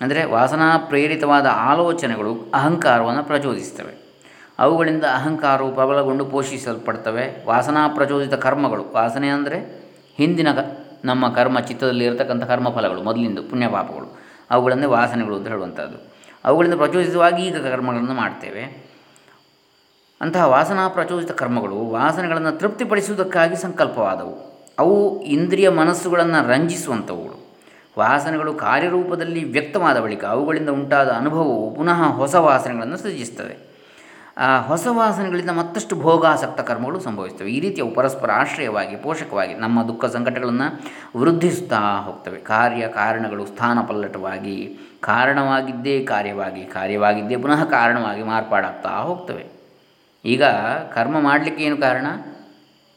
ಅಂದರೆ 0.00 0.24
ವಾಸನಾ 0.24 0.78
ಪ್ರೇರಿತವಾದ 0.78 1.46
ಆಲೋಚನೆಗಳು 1.46 2.50
ಅಹಂಕಾರವನ್ನು 2.54 3.24
ಪ್ರಚೋದಿಸ್ತವೆ 3.24 4.06
ಅವುಗಳಿಂದ 4.58 5.04
ಅಹಂಕಾರವು 5.04 5.74
ಪ್ರಬಲಗೊಂಡು 5.74 6.24
ಪೋಷಿಸಲ್ಪಡ್ತವೆ. 6.24 7.46
ವಾಸನಾ 7.46 7.88
ಪ್ರಚೋದಿತ 7.88 8.34
ಕರ್ಮಗಳು. 8.34 8.84
ವಾಸನೆ 8.92 9.28
ಅಂದರೆ 9.28 9.82
ಹಿಂದಿನ 10.16 10.52
ಕ, 10.52 10.58
ನಮ್ಮ 11.04 11.28
ಕರ್ಮ 11.28 11.60
ಚಿತ್ತದಲ್ಲಿ 11.60 12.04
ಇರತಕ್ಕಂಥ 12.04 12.44
ಕರ್ಮಫಲಗಳು, 12.44 13.02
ಮೊದಲಿಂದು 13.02 13.42
ಪುಣ್ಯಪಾಪಗಳು. 13.42 14.18
ಅವುಗಳನ್ನೇ 14.50 14.86
ವಾಸನೆಗಳು 14.86 15.36
ಅಂತ 15.36 15.48
ಹೇಳುವಂಥದ್ದು. 15.48 16.14
ಅವುಗಳಿಂದ 16.44 16.74
ಪ್ರಚೋದಿತವಾಗಿ 16.74 17.42
ಈಗ 17.42 17.66
ಕರ್ಮಗಳನ್ನು 17.66 18.14
ಮಾಡ್ತೇವೆ. 18.14 18.86
ಅಂತಹ 20.20 20.48
ವಾಸನಾ 20.48 20.88
ಪ್ರಚೋದಿತ 20.88 21.30
ಕರ್ಮಗಳು 21.30 21.76
ವಾಸನೆಗಳನ್ನು 21.76 22.52
ತೃಪ್ತಿಪಡಿಸುವುದಕ್ಕಾಗಿ 22.52 23.56
ಸಂಕಲ್ಪವಾದವು. 23.56 24.66
ಅವು 24.78 25.22
ಇಂದ್ರಿಯ 25.22 25.68
ಮನಸ್ಸುಗಳನ್ನು 25.68 26.48
ರಂಜಿಸುವಂಥವುಗಳು. 26.48 27.45
ವಾಸನೆಗಳು 27.98 28.54
ಕಾರ್ಯರೂಪದಲ್ಲಿ 28.54 29.44
ವ್ಯಕ್ತವಾದ 29.44 30.00
ಬಳಿಕ 30.00 30.24
ಅವುಗಳಿಂದ 30.24 30.68
ಉಂಟಾದ 30.68 31.10
ಅನುಭವವು 31.10 31.74
ಪುನಃ 31.74 32.02
ಹೊಸ 32.02 32.34
ವಾಸನೆಗಳನ್ನು 32.34 32.96
ಸೃಜಿಸ್ತವೆ 32.96 33.66
ಆ 34.38 34.60
ಹೊಸ 34.60 34.86
ವಾಸನೆಗಳಿಂದ 34.90 35.50
ಮತ್ತಷ್ಟು 35.50 35.96
ಭೋಗಾಸಕ್ತ 35.96 36.60
ಕರ್ಮಗಳು 36.60 37.00
ಸಂಭವಿಸ್ತವೆ 37.00 37.50
ಈ 37.50 37.60
ರೀತಿ 37.60 37.80
ಅವು 37.80 37.94
ಪರಸ್ಪರ 37.94 38.30
ಆಶ್ರಯವಾಗಿ, 38.32 38.96
ಪೋಷಕವಾಗಿ 38.96 39.54
ನಮ್ಮ 39.54 39.88
ದುಃಖ 39.88 40.04
ಸಂಕಟಗಳನ್ನು 40.04 40.82
ವೃದ್ಧಿಸುತ್ತಾ 41.18 41.76
ಹೋಗ್ತವೆ. 41.76 42.38
ಕಾರ್ಯ 42.38 42.88
ಕಾರಣಗಳು 42.88 43.46
ಸ್ಥಾನ 43.46 43.78
ಪಲ್ಲಟವಾಗಿ 43.88 44.78
ಕಾರಣವಾಗಿದ್ದೇ 45.00 46.04
ಕಾರ್ಯವಾಗಿ, 46.04 46.64
ಕಾರ್ಯವಾಗಿದ್ದೇ 46.64 47.36
ಪುನಃ 47.36 47.64
ಕಾರಣವಾಗಿ 47.64 48.22
ಮಾರ್ಪಾಡಾಗ್ತಾ 48.22 48.88
ಹೋಗ್ತವೆ. 48.88 49.46
ಈಗ 50.24 50.44
ಕರ್ಮ 50.94 51.20
ಮಾಡಲಿಕ್ಕೆ 51.20 51.64
ಏನು 51.64 51.76
ಕಾರಣ? 51.76 52.06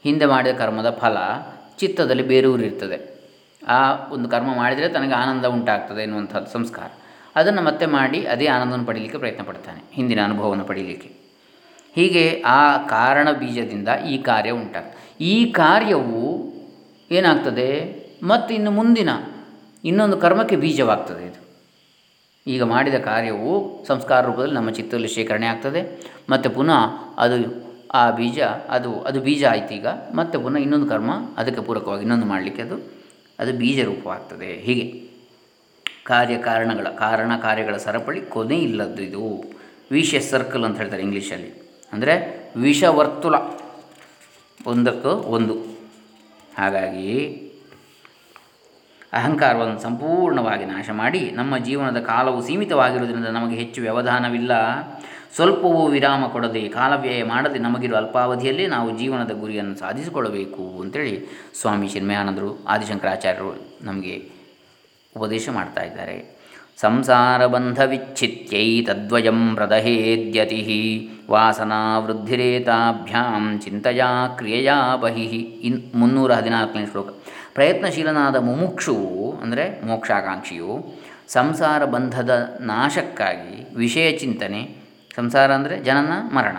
ಹಿಂದೆ 0.04 0.26
ಮಾಡಿದ 0.26 0.58
ಕರ್ಮದ 0.58 0.90
ಫಲ 0.90 1.18
ಚಿತ್ತದಲ್ಲಿ 1.78 2.24
ಬೇರೂರಿರ್ತದೆ. 2.24 3.19
ಆ 3.68 4.08
ಒಂದು 4.10 4.30
ಕರ್ಮ 4.30 4.56
ಮಾಡಿದರೆ 4.56 4.90
ತನಗೆ 4.90 5.14
ಆನಂದ 5.14 5.46
ಉಂಟಾಗ್ತದೆ 5.46 6.02
ಎನ್ನುವಂಥದ್ದು 6.02 6.52
ಸಂಸ್ಕಾರ. 6.52 6.90
ಅದನ್ನು 7.36 7.62
ಮತ್ತೆ 7.62 7.86
ಮಾಡಿ 7.86 8.28
ಅದೇ 8.28 8.48
ಆನಂದವನ್ನು 8.48 8.86
ಪಡೀಲಿಕ್ಕೆ 8.86 9.18
ಪ್ರಯತ್ನ 9.18 9.44
ಪಡ್ತಾನೆ, 9.44 9.82
ಹಿಂದಿನ 9.94 10.24
ಅನುಭವವನ್ನು 10.24 10.66
ಪಡೀಲಿಕ್ಕೆ. 10.66 11.12
ಹೀಗೆ 11.96 12.42
ಆ 12.46 12.78
ಕಾರಣ 12.78 13.32
ಬೀಜದಿಂದ 13.32 13.88
ಈ 13.88 14.18
ಕಾರ್ಯ 14.22 14.52
ಉಂಟಾಗ್ತದೆ. 14.52 15.16
ಈ 15.22 15.52
ಕಾರ್ಯವು 15.52 16.54
ಏನಾಗ್ತದೆ? 17.12 17.70
ಮತ್ತು 18.24 18.54
ಇನ್ನು 18.54 18.72
ಮುಂದಿನ, 18.72 19.10
ಇನ್ನೊಂದು 19.86 20.18
ಕರ್ಮಕ್ಕೆ 20.18 20.56
ಬೀಜವಾಗ್ತದೆ 20.56 21.26
ಇದು. 21.26 21.40
ಈಗ 22.48 22.64
ಮಾಡಿದ 22.64 22.94
ಕಾರ್ಯವು 22.94 23.86
ಸಂಸ್ಕಾರ 23.86 24.26
ರೂಪದಲ್ಲಿ 24.26 24.56
ನಮ್ಮ 24.56 24.70
ಚಿತ್ತದಲ್ಲಿ 24.70 25.08
ಶೇಖರಣೆ 25.08 25.46
ಆಗ್ತದೆ, 25.46 26.02
ಮತ್ತು 26.30 26.50
ಪುನಃ 26.50 26.80
ಅದು 27.18 27.70
ಆ 27.94 28.12
ಬೀಜ, 28.12 28.40
ಅದು 28.70 29.02
ಅದು 29.02 29.20
ಬೀಜ 29.20 29.46
ಆಯ್ತು 29.46 29.74
ಈಗ 29.74 29.88
ಮತ್ತೆ 29.88 30.38
ಪುನಃ 30.38 30.58
ಇನ್ನೊಂದು 30.58 30.86
ಕರ್ಮ 30.86 31.12
ಅದಕ್ಕೆ 31.38 31.62
ಪೂರಕವಾಗಿ 31.62 32.02
ಇನ್ನೊಂದು 32.02 32.26
ಮಾಡಲಿಕ್ಕೆ 32.26 32.62
ಅದು 32.62 32.99
ಅದು 33.40 33.54
ಬೀಜ 33.54 33.80
ರೂಪವಾಗ್ತದೆ 33.86 34.54
ಹೀಗೆ 34.54 35.10
ಕಾರ್ಯ 36.04 36.38
ಕಾರಣಗಳ 36.38 36.88
ಕಾರಣ 36.88 37.32
ಕಾರ್ಯಗಳ 37.42 37.78
ಸರಪಳಿ 37.78 38.22
ಕೊನೆ 38.22 38.58
ಇಲ್ಲದ್ದು 38.58 39.02
ಇದು. 39.02 39.44
ವಿಷ 39.92 40.16
ಸರ್ಕಲ್ 40.16 40.66
ಅಂತ 40.66 40.78
ಹೇಳ್ತಾರೆ 40.78 41.04
ಇಂಗ್ಲೀಷಲ್ಲಿ. 41.04 41.72
ಅಂದರೆ 41.94 42.46
ವಿಷವರ್ತುಲ 42.56 43.36
ಒಂದಕ್ಕೂ 44.66 45.10
ಒಂದು. 45.10 45.54
ಹಾಗಾಗಿ 46.58 47.28
ಅಹಂಕಾರವನ್ನು 49.14 49.80
ಸಂಪೂರ್ಣವಾಗಿ 49.80 50.66
ನಾಶ 50.66 50.90
ಮಾಡಿ 50.90 51.32
ನಮ್ಮ 51.32 51.58
ಜೀವನದ 51.58 52.02
ಕಾಲವು 52.02 52.48
ಸೀಮಿತವಾಗಿರುವುದರಿಂದ 52.48 53.26
ನಮಗೆ 53.26 53.56
ಹೆಚ್ಚು 53.56 53.82
ವ್ಯವಧಾನವಿಲ್ಲ. 53.82 54.52
ಸ್ವಲ್ಪವೂ 55.36 55.88
ವಿರಾಮ 55.88 56.28
ಕೊಡದೆ 56.28 56.68
ಕಾಲವ್ಯಯ 56.68 57.24
ಮಾಡದೆ 57.24 57.60
ನಮಗಿರುವ 57.60 57.98
ಅಲ್ಪಾವಧಿಯಲ್ಲಿ 57.98 58.68
ನಾವು 58.68 58.98
ಜೀವನದ 58.98 59.32
ಗುರಿಯನ್ನು 59.40 59.76
ಸಾಧಿಸಿಕೊಳ್ಳಬೇಕು 59.76 60.82
ಅಂತೇಳಿ 60.82 61.28
ಸ್ವಾಮಿ 61.62 61.88
ಚಿನ್ಮಯಾನಂದರು, 61.88 62.66
ಆದಿಶಂಕರಾಚಾರ್ಯರು 62.68 63.54
ನಮಗೆ 63.82 64.16
ಉಪದೇಶ 65.18 65.50
ಮಾಡ್ತಾ 65.50 65.84
ಇದ್ದಾರೆ. 65.84 66.40
ಸಂಸಾರ 66.82 67.46
ಬಂಧ 67.46 67.80
ವಿಚ್ಛಿತ್ಯೈ 67.82 68.82
ತದ್ವಯಂ 68.82 69.56
ಪ್ರದಹೇದ್ಯತಿ 69.56 70.62
ವಾಸನಾ 71.30 72.00
ವೃದ್ಧಿರೇತಾಭ್ಯಾಂ 72.00 73.60
ಚಿಂತೆಯ 73.60 74.04
ಕ್ರಿಯೆಯ 74.36 74.72
ಬಹಿ 75.02 75.26
ಇನ್ 75.64 75.82
ಮುನ್ನೂರ 75.96 76.34
ಹದಿನಾಲ್ಕನೇ 76.34 76.86
ಶ್ಲೋಕ. 76.86 77.10
ಪ್ರಯತ್ನಶೀಲನಾದ 77.54 78.36
ಮುಮುಕ್ಷುವು 78.36 79.32
ಅಂದರೆ 79.42 79.86
ಮೋಕ್ಷಾಕಾಂಕ್ಷಿಯು 79.86 80.74
ಸಂಸಾರ 81.28 81.86
ಬಂಧದ 81.86 82.58
ನಾಶಕ್ಕಾಗಿ 82.62 83.76
ವಿಷಯ 83.76 84.12
ಚಿಂತನೆ 84.18 84.79
ಸಂಸಾರ 85.16 85.54
ಅಂದರೆ 85.54 85.80
ಜನನ, 85.80 86.12
ಮರಣ. 86.34 86.58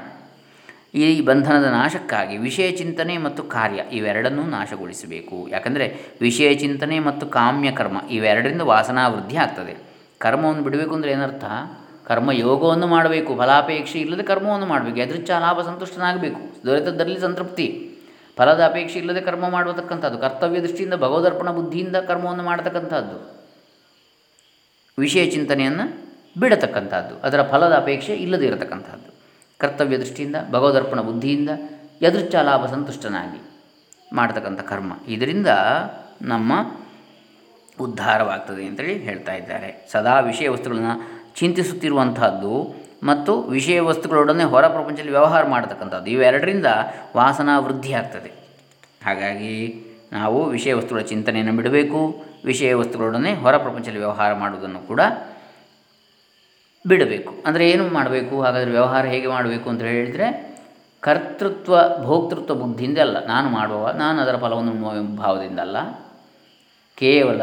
ಈ 0.94 1.20
ಬಂಧನದ 1.20 1.64
ನಾಶಕ್ಕಾಗಿ 1.64 2.36
ವಿಷಯ 2.36 2.70
ಚಿಂತನೆ 2.70 3.18
ಮತ್ತು 3.18 3.42
ಕಾರ್ಯ 3.42 3.82
ಇವೆರಡನ್ನೂ 3.92 4.42
ನಾಶಗೊಳಿಸಬೇಕು. 4.42 5.48
ಯಾಕಂದರೆ 5.48 6.16
ವಿಷಯ 6.20 6.54
ಚಿಂತನೆ 6.54 6.98
ಮತ್ತು 6.98 7.26
ಕಾಮ್ಯ 7.26 7.70
ಕರ್ಮ 7.70 7.98
ಇವೆರಡರಿಂದ 8.10 8.60
ವಾಸನಾ 8.60 9.08
ವೃದ್ಧಿ 9.08 9.36
ಆಗ್ತದೆ. 9.36 9.76
ಕರ್ಮವನ್ನು 10.18 10.62
ಬಿಡಬೇಕು 10.62 10.94
ಅಂದರೆ 10.94 11.10
ಏನರ್ಥ? 11.10 11.44
ಕರ್ಮ 12.06 12.32
ಯೋಗವನ್ನು 12.32 12.86
ಮಾಡಬೇಕು. 12.86 13.36
ಫಲಾಪೇಕ್ಷೆ 13.36 14.00
ಇಲ್ಲದೆ 14.00 14.22
ಕರ್ಮವನ್ನು 14.22 14.66
ಮಾಡಬೇಕು. 14.66 14.96
ಎದುರುಚ್ಛ 14.96 15.30
ಲಾಭ 15.30 15.60
ಸಂತುಷ್ಟನಾಗಬೇಕು. 15.60 16.66
ದೊರೆತದ್ದರಲ್ಲಿ 16.66 17.20
ಸಂತೃಪ್ತಿ. 17.20 17.96
ಫಲದ 18.38 18.64
ಅಪೇಕ್ಷೆ 18.64 18.98
ಇಲ್ಲದೆ 18.98 19.20
ಕರ್ಮ 19.20 19.48
ಮಾಡತಕ್ಕಂಥದ್ದು 19.48 20.18
ಕರ್ತವ್ಯ 20.18 20.60
ದೃಷ್ಟಿಯಿಂದ, 20.60 20.94
ಭಗವದರ್ಪಣ 20.94 21.50
ಬುದ್ಧಿಯಿಂದ 21.50 21.96
ಕರ್ಮವನ್ನು 21.96 22.42
ಮಾಡತಕ್ಕಂಥದ್ದು. 22.42 23.40
ವಿಷಯ 24.98 25.30
ಚಿಂತನೆಯನ್ನು 25.30 26.09
ಬಿಡತಕ್ಕಂಥದ್ದು. 26.40 27.26
ಅದರ 27.26 27.42
ಫಲದ 27.42 27.72
ಅಪೇಕ್ಷೆ 27.72 28.14
ಇಲ್ಲದೇ 28.14 28.46
ಇರತಕ್ಕಂಥದ್ದು. 28.46 29.14
ಕರ್ತವ್ಯ 29.58 29.98
ದೃಷ್ಟಿಯಿಂದ, 29.98 30.36
ಭಗವದರ್ಪಣ 30.50 31.00
ಬುದ್ಧಿಯಿಂದ 31.00 31.50
ಯದೃಚ್ಛ 32.02 32.34
ಲಾಭ 32.34 32.66
ಸಂತುಷ್ಟನಾಗಿ 32.66 33.42
ಮಾಡತಕ್ಕಂಥ 34.12 34.60
ಕರ್ಮ. 34.60 34.92
ಇದರಿಂದ 35.08 35.46
ನಮ್ಮ 36.22 36.52
ಉದ್ಧಾರವಾಗ್ತದೆ 37.80 38.64
ಅಂತೇಳಿ 38.64 38.98
ಹೇಳ್ತಾ 38.98 39.34
ಇದ್ದಾರೆ. 39.34 39.88
ಸದಾ 39.92 40.20
ವಿಷಯ 40.20 40.48
ವಸ್ತುಗಳನ್ನು 40.48 41.20
ಚಿಂತಿಸುತ್ತಿರುವಂಥದ್ದು 41.36 42.74
ಮತ್ತು 43.02 43.42
ವಿಷಯ 43.42 43.80
ವಸ್ತುಗಳೊಡನೆ 43.80 44.44
ಹೊರ 44.44 44.66
ಪ್ರಪಂಚದಲ್ಲಿ 44.66 45.10
ವ್ಯವಹಾರ 45.10 45.46
ಮಾಡತಕ್ಕಂಥದ್ದು. 45.46 46.10
ಇವೆರಡರಿಂದ 46.10 46.66
ವಾಸನಾ 47.16 47.58
ವೃದ್ಧಿ 47.58 47.92
ಆಗ್ತದೆ. 47.92 48.32
ಹಾಗಾಗಿ 49.04 49.86
ನಾವು 50.12 50.44
ವಿಷಯ 50.44 50.74
ವಸ್ತುಗಳ 50.74 51.00
ಚಿಂತನೆಯನ್ನು 51.00 51.56
ಬಿಡಬೇಕು. 51.56 52.24
ವಿಷಯ 52.44 52.74
ವಸ್ತುಗಳೊಡನೆ 52.74 53.34
ಹೊರ 53.34 53.56
ಪ್ರಪಂಚದಲ್ಲಿ 53.56 53.98
ವ್ಯವಹಾರ 53.98 54.34
ಮಾಡುವುದನ್ನು 54.34 54.80
ಕೂಡ 54.80 55.00
ಬಿಡಬೇಕು. 56.86 57.34
ಅಂದರೆ 57.46 57.70
ಏನು 57.70 57.88
ಮಾಡಬೇಕು? 57.88 58.42
ಹಾಗಾದರೆ 58.42 58.70
ವ್ಯವಹಾರ 58.70 59.04
ಹೇಗೆ 59.04 59.26
ಮಾಡಬೇಕು 59.26 59.70
ಅಂತ 59.70 59.82
ಹೇಳಿದರೆ, 59.82 60.56
ಕರ್ತೃತ್ವ, 61.00 62.04
ಭೋಕ್ತೃತ್ವ 62.04 62.54
ಬುದ್ಧಿಯಿಂದ 62.54 62.98
ಅಲ್ಲ. 62.98 63.26
ನಾನು 63.26 63.48
ಮಾಡುವ 63.48 63.90
ನಾನು 63.90 64.20
ಅದರ 64.20 64.36
ಫಲವನ್ನು 64.36 65.16
ಭಾವದಿಂದ 65.16 65.58
ಅಲ್ಲ. 65.58 65.76
ಕೇವಲ 66.94 67.42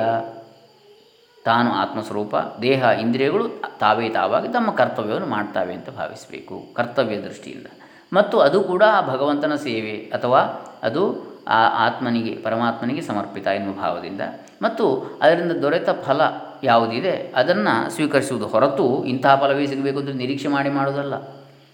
ತಾನು 1.45 1.71
ಆತ್ಮಸ್ವರೂಪ, 1.71 2.35
ದೇಹ, 2.61 2.83
ಇಂದ್ರಿಯಗಳು 2.83 3.49
ತಾವೇ 3.79 4.09
ತಾವಾಗಿ 4.09 4.47
ತಮ್ಮ 4.47 4.71
ಕರ್ತವ್ಯವನ್ನು 4.71 5.27
ಮಾಡ್ತಾವೆ 5.27 5.73
ಅಂತ 5.73 5.89
ಭಾವಿಸಬೇಕು 5.89 6.73
ಕರ್ತವ್ಯ 6.73 7.17
ದೃಷ್ಟಿಯಿಂದ. 7.17 7.65
ಮತ್ತು 8.13 8.39
ಅದು 8.39 8.63
ಕೂಡ 8.63 8.83
ಆ 8.83 9.07
ಭಗವಂತನ 9.07 9.55
ಸೇವೆ 9.55 9.97
ಅಥವಾ 9.97 10.39
ಅದು 10.83 11.36
ಆ 11.47 11.87
ಆತ್ಮನಿಗೆ, 11.87 12.35
ಪರಮಾತ್ಮನಿಗೆ 12.35 13.01
ಸಮರ್ಪಿತ 13.01 13.47
ಎನ್ನುವ 13.47 13.75
ಭಾವದಿಂದ. 13.75 14.21
ಮತ್ತು 14.61 15.01
ಅದರಿಂದ 15.21 15.51
ದೊರೆತ 15.51 15.89
ಫಲ 15.89 16.21
ಯಾವುದಿದೆ? 16.63 17.33
ಅದನ್ನು 17.35 17.89
ಸ್ವೀಕರಿಸುವುದು 17.89 18.47
ಹೊರತು 18.47 19.05
ಇಂತಹ 19.05 19.35
ಫಲವೇ 19.35 19.67
ಸಿಗಬೇಕು 19.67 19.99
ಅಂತ 19.99 20.09
ನಿರೀಕ್ಷೆ 20.09 20.47
ಮಾಡಿ 20.47 20.69
ಮಾಡುವುದಲ್ಲ. 20.69 21.13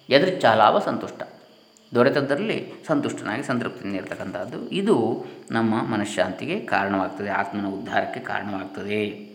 ಎದೃಚ್ಛ 0.10 0.46
ಲಾಭ 0.46 0.78
ಸಂತುಷ್ಟ. 0.78 1.24
ದೊರೆತದ್ದರಲ್ಲಿ 1.96 2.74
ಸಂತುಷ್ಟನಾಗಿ 2.88 3.44
ಸಂತೃಪ್ತಿಯಿಂದ 3.44 3.96
ಇರತಕ್ಕಂಥದ್ದು 3.98 4.70
ಇದು 4.70 5.26
ನಮ್ಮ 5.52 5.88
ಮನಃಶಾಂತಿಗೆ 5.88 6.60
ಕಾರಣವಾಗ್ತದೆ. 6.60 7.30
ಆತ್ಮನ 7.30 7.66
ಉದ್ಧಾರಕ್ಕೆ 7.66 8.20
ಕಾರಣವಾಗ್ತದೆ. 8.20 9.34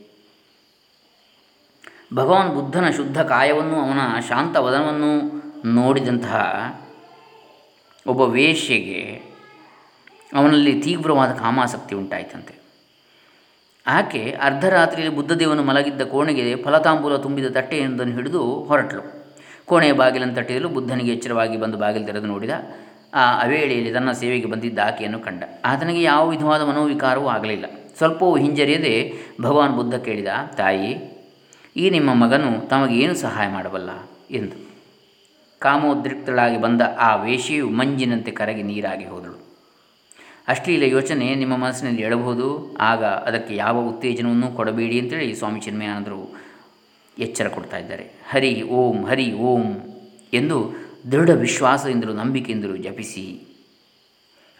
ಭಗವಾನ್ 2.14 2.54
ಬುದ್ಧನ 2.54 2.90
ಶುದ್ಧ 2.90 3.22
ಕಾಯವನ್ನು, 3.22 3.80
ಅವನ 3.80 4.20
ಶಾಂತ 4.28 4.56
ವದನವನ್ನು 4.56 5.38
ನೋಡಿದಂತಹ 5.68 6.80
ಒಬ್ಬ 8.06 8.20
ವೇಶ್ಯೆಗೆ 8.20 9.28
ಅವನಲ್ಲಿ 10.34 10.80
ತೀವ್ರವಾದ 10.80 11.30
ಕಾಮಾಸಕ್ತಿ 11.30 11.94
ಉಂಟಾಯಿತಂತೆ. 11.94 12.58
ಆಕೆ 13.86 14.36
ಅರ್ಧರಾತ್ರಿಯಲ್ಲಿ 14.42 15.16
ಬುದ್ಧದೇವನು 15.16 15.62
ಮಲಗಿದ್ದ 15.62 16.00
ಕೋಣೆಗೆ 16.02 16.56
ಫಲತಾಂಬೂಲ 16.56 17.16
ತುಂಬಿದ 17.16 17.46
ತಟ್ಟೆಯೊಂದನ್ನು 17.46 18.14
ಹಿಡಿದು 18.14 18.62
ಹೊರಟಳು 18.62 19.28
ಕೋಣೆಯ 19.66 19.92
ಬಾಗಿಲನ್ನು 19.92 20.34
ತಟ್ಟಿಯಲು 20.34 20.68
ಬುದ್ಧನಿಗೆ 20.68 21.12
ಎಚ್ಚರವಾಗಿ 21.12 21.56
ಬಂದು 21.56 21.78
ಬಾಗಿಲು 21.78 22.06
ತೆರೆದು 22.06 22.26
ನೋಡಿದ, 22.26 22.50
ಆ 23.14 23.40
ಅವೇಳೆಯಲ್ಲಿ 23.40 23.92
ತನ್ನ 23.92 24.12
ಸೇವೆಗೆ 24.12 24.46
ಬಂದಿದ್ದ 24.46 24.78
ಆಕೆಯನ್ನು 24.78 25.20
ಕಂಡ. 25.20 25.42
ಆತನಿಗೆ 25.64 26.02
ಯಾವ 26.02 26.28
ವಿಧವಾದ 26.28 26.62
ಮನೋವಿಕಾರವೂ 26.62 27.26
ಆಗಲಿಲ್ಲ. 27.26 27.64
ಸ್ವಲ್ಪವೂ 27.96 28.36
ಹಿಂಜರಿಯದೆ 28.36 29.12
ಭಗವಾನ್ 29.40 29.76
ಬುದ್ಧ 29.76 29.94
ಕೇಳಿದ, 29.94 30.26
ತಾಯಿ, 30.56 31.18
ಈ 31.76 31.90
ನಿಮ್ಮ 31.90 32.14
ಮಗನು 32.14 32.68
ತಮಗೇನು 32.68 33.14
ಸಹಾಯ 33.14 33.48
ಮಾಡಬಲ್ಲ? 33.48 33.90
ಎಂದು. 34.30 34.68
ಕಾಮೋದ್ರಿಕ್ತಳಾಗಿ 35.58 36.60
ಬಂದ 36.60 36.82
ಆ 36.98 37.16
ವೇಷೆಯು 37.16 37.70
ಮಂಜಿನಂತೆ 37.70 38.30
ಕರಗಿ 38.30 38.62
ನೀರಾಗಿ 38.62 39.04
ಹೋದಳು. 39.04 39.47
ಅಶ್ಲೀಲ 40.48 40.82
ಯೋಚನೆ 40.82 41.34
ನಿಮ್ಮ 41.34 41.56
ಮನಸ್ಸಿನಲ್ಲಿ 41.56 42.02
ಹೇಳಬಹುದು 42.02 42.76
ಆಗ 42.76 43.04
ಅದಕ್ಕೆ 43.04 43.56
ಯಾವ 43.56 43.88
ಉತ್ತೇಜನವನ್ನು 43.88 44.48
ಕೊಡಬೇಡಿ 44.52 45.00
ಅಂತೇಳಿ 45.00 45.34
ಸ್ವಾಮಿ 45.34 45.60
ಚಿನ್ಮಯಾನಂದರು 45.60 46.36
ಎಚ್ಚರ 47.18 47.48
ಕೊಡ್ತಾ 47.48 47.78
ಇದ್ದಾರೆ. 47.78 48.04
ಹರಿ 48.30 48.62
ಓಂ 48.62 49.04
ಹರಿ 49.04 49.32
ಓಂ 49.32 49.62
ಎಂದು 50.32 50.72
ದೃಢ 51.12 51.30
ವಿಶ್ವಾಸದಿಂದಲೂ 51.30 52.12
ನಂಬಿಕೆಯಿಂದಲೂ 52.12 52.76
ಜಪಿಸಿ. 52.76 53.56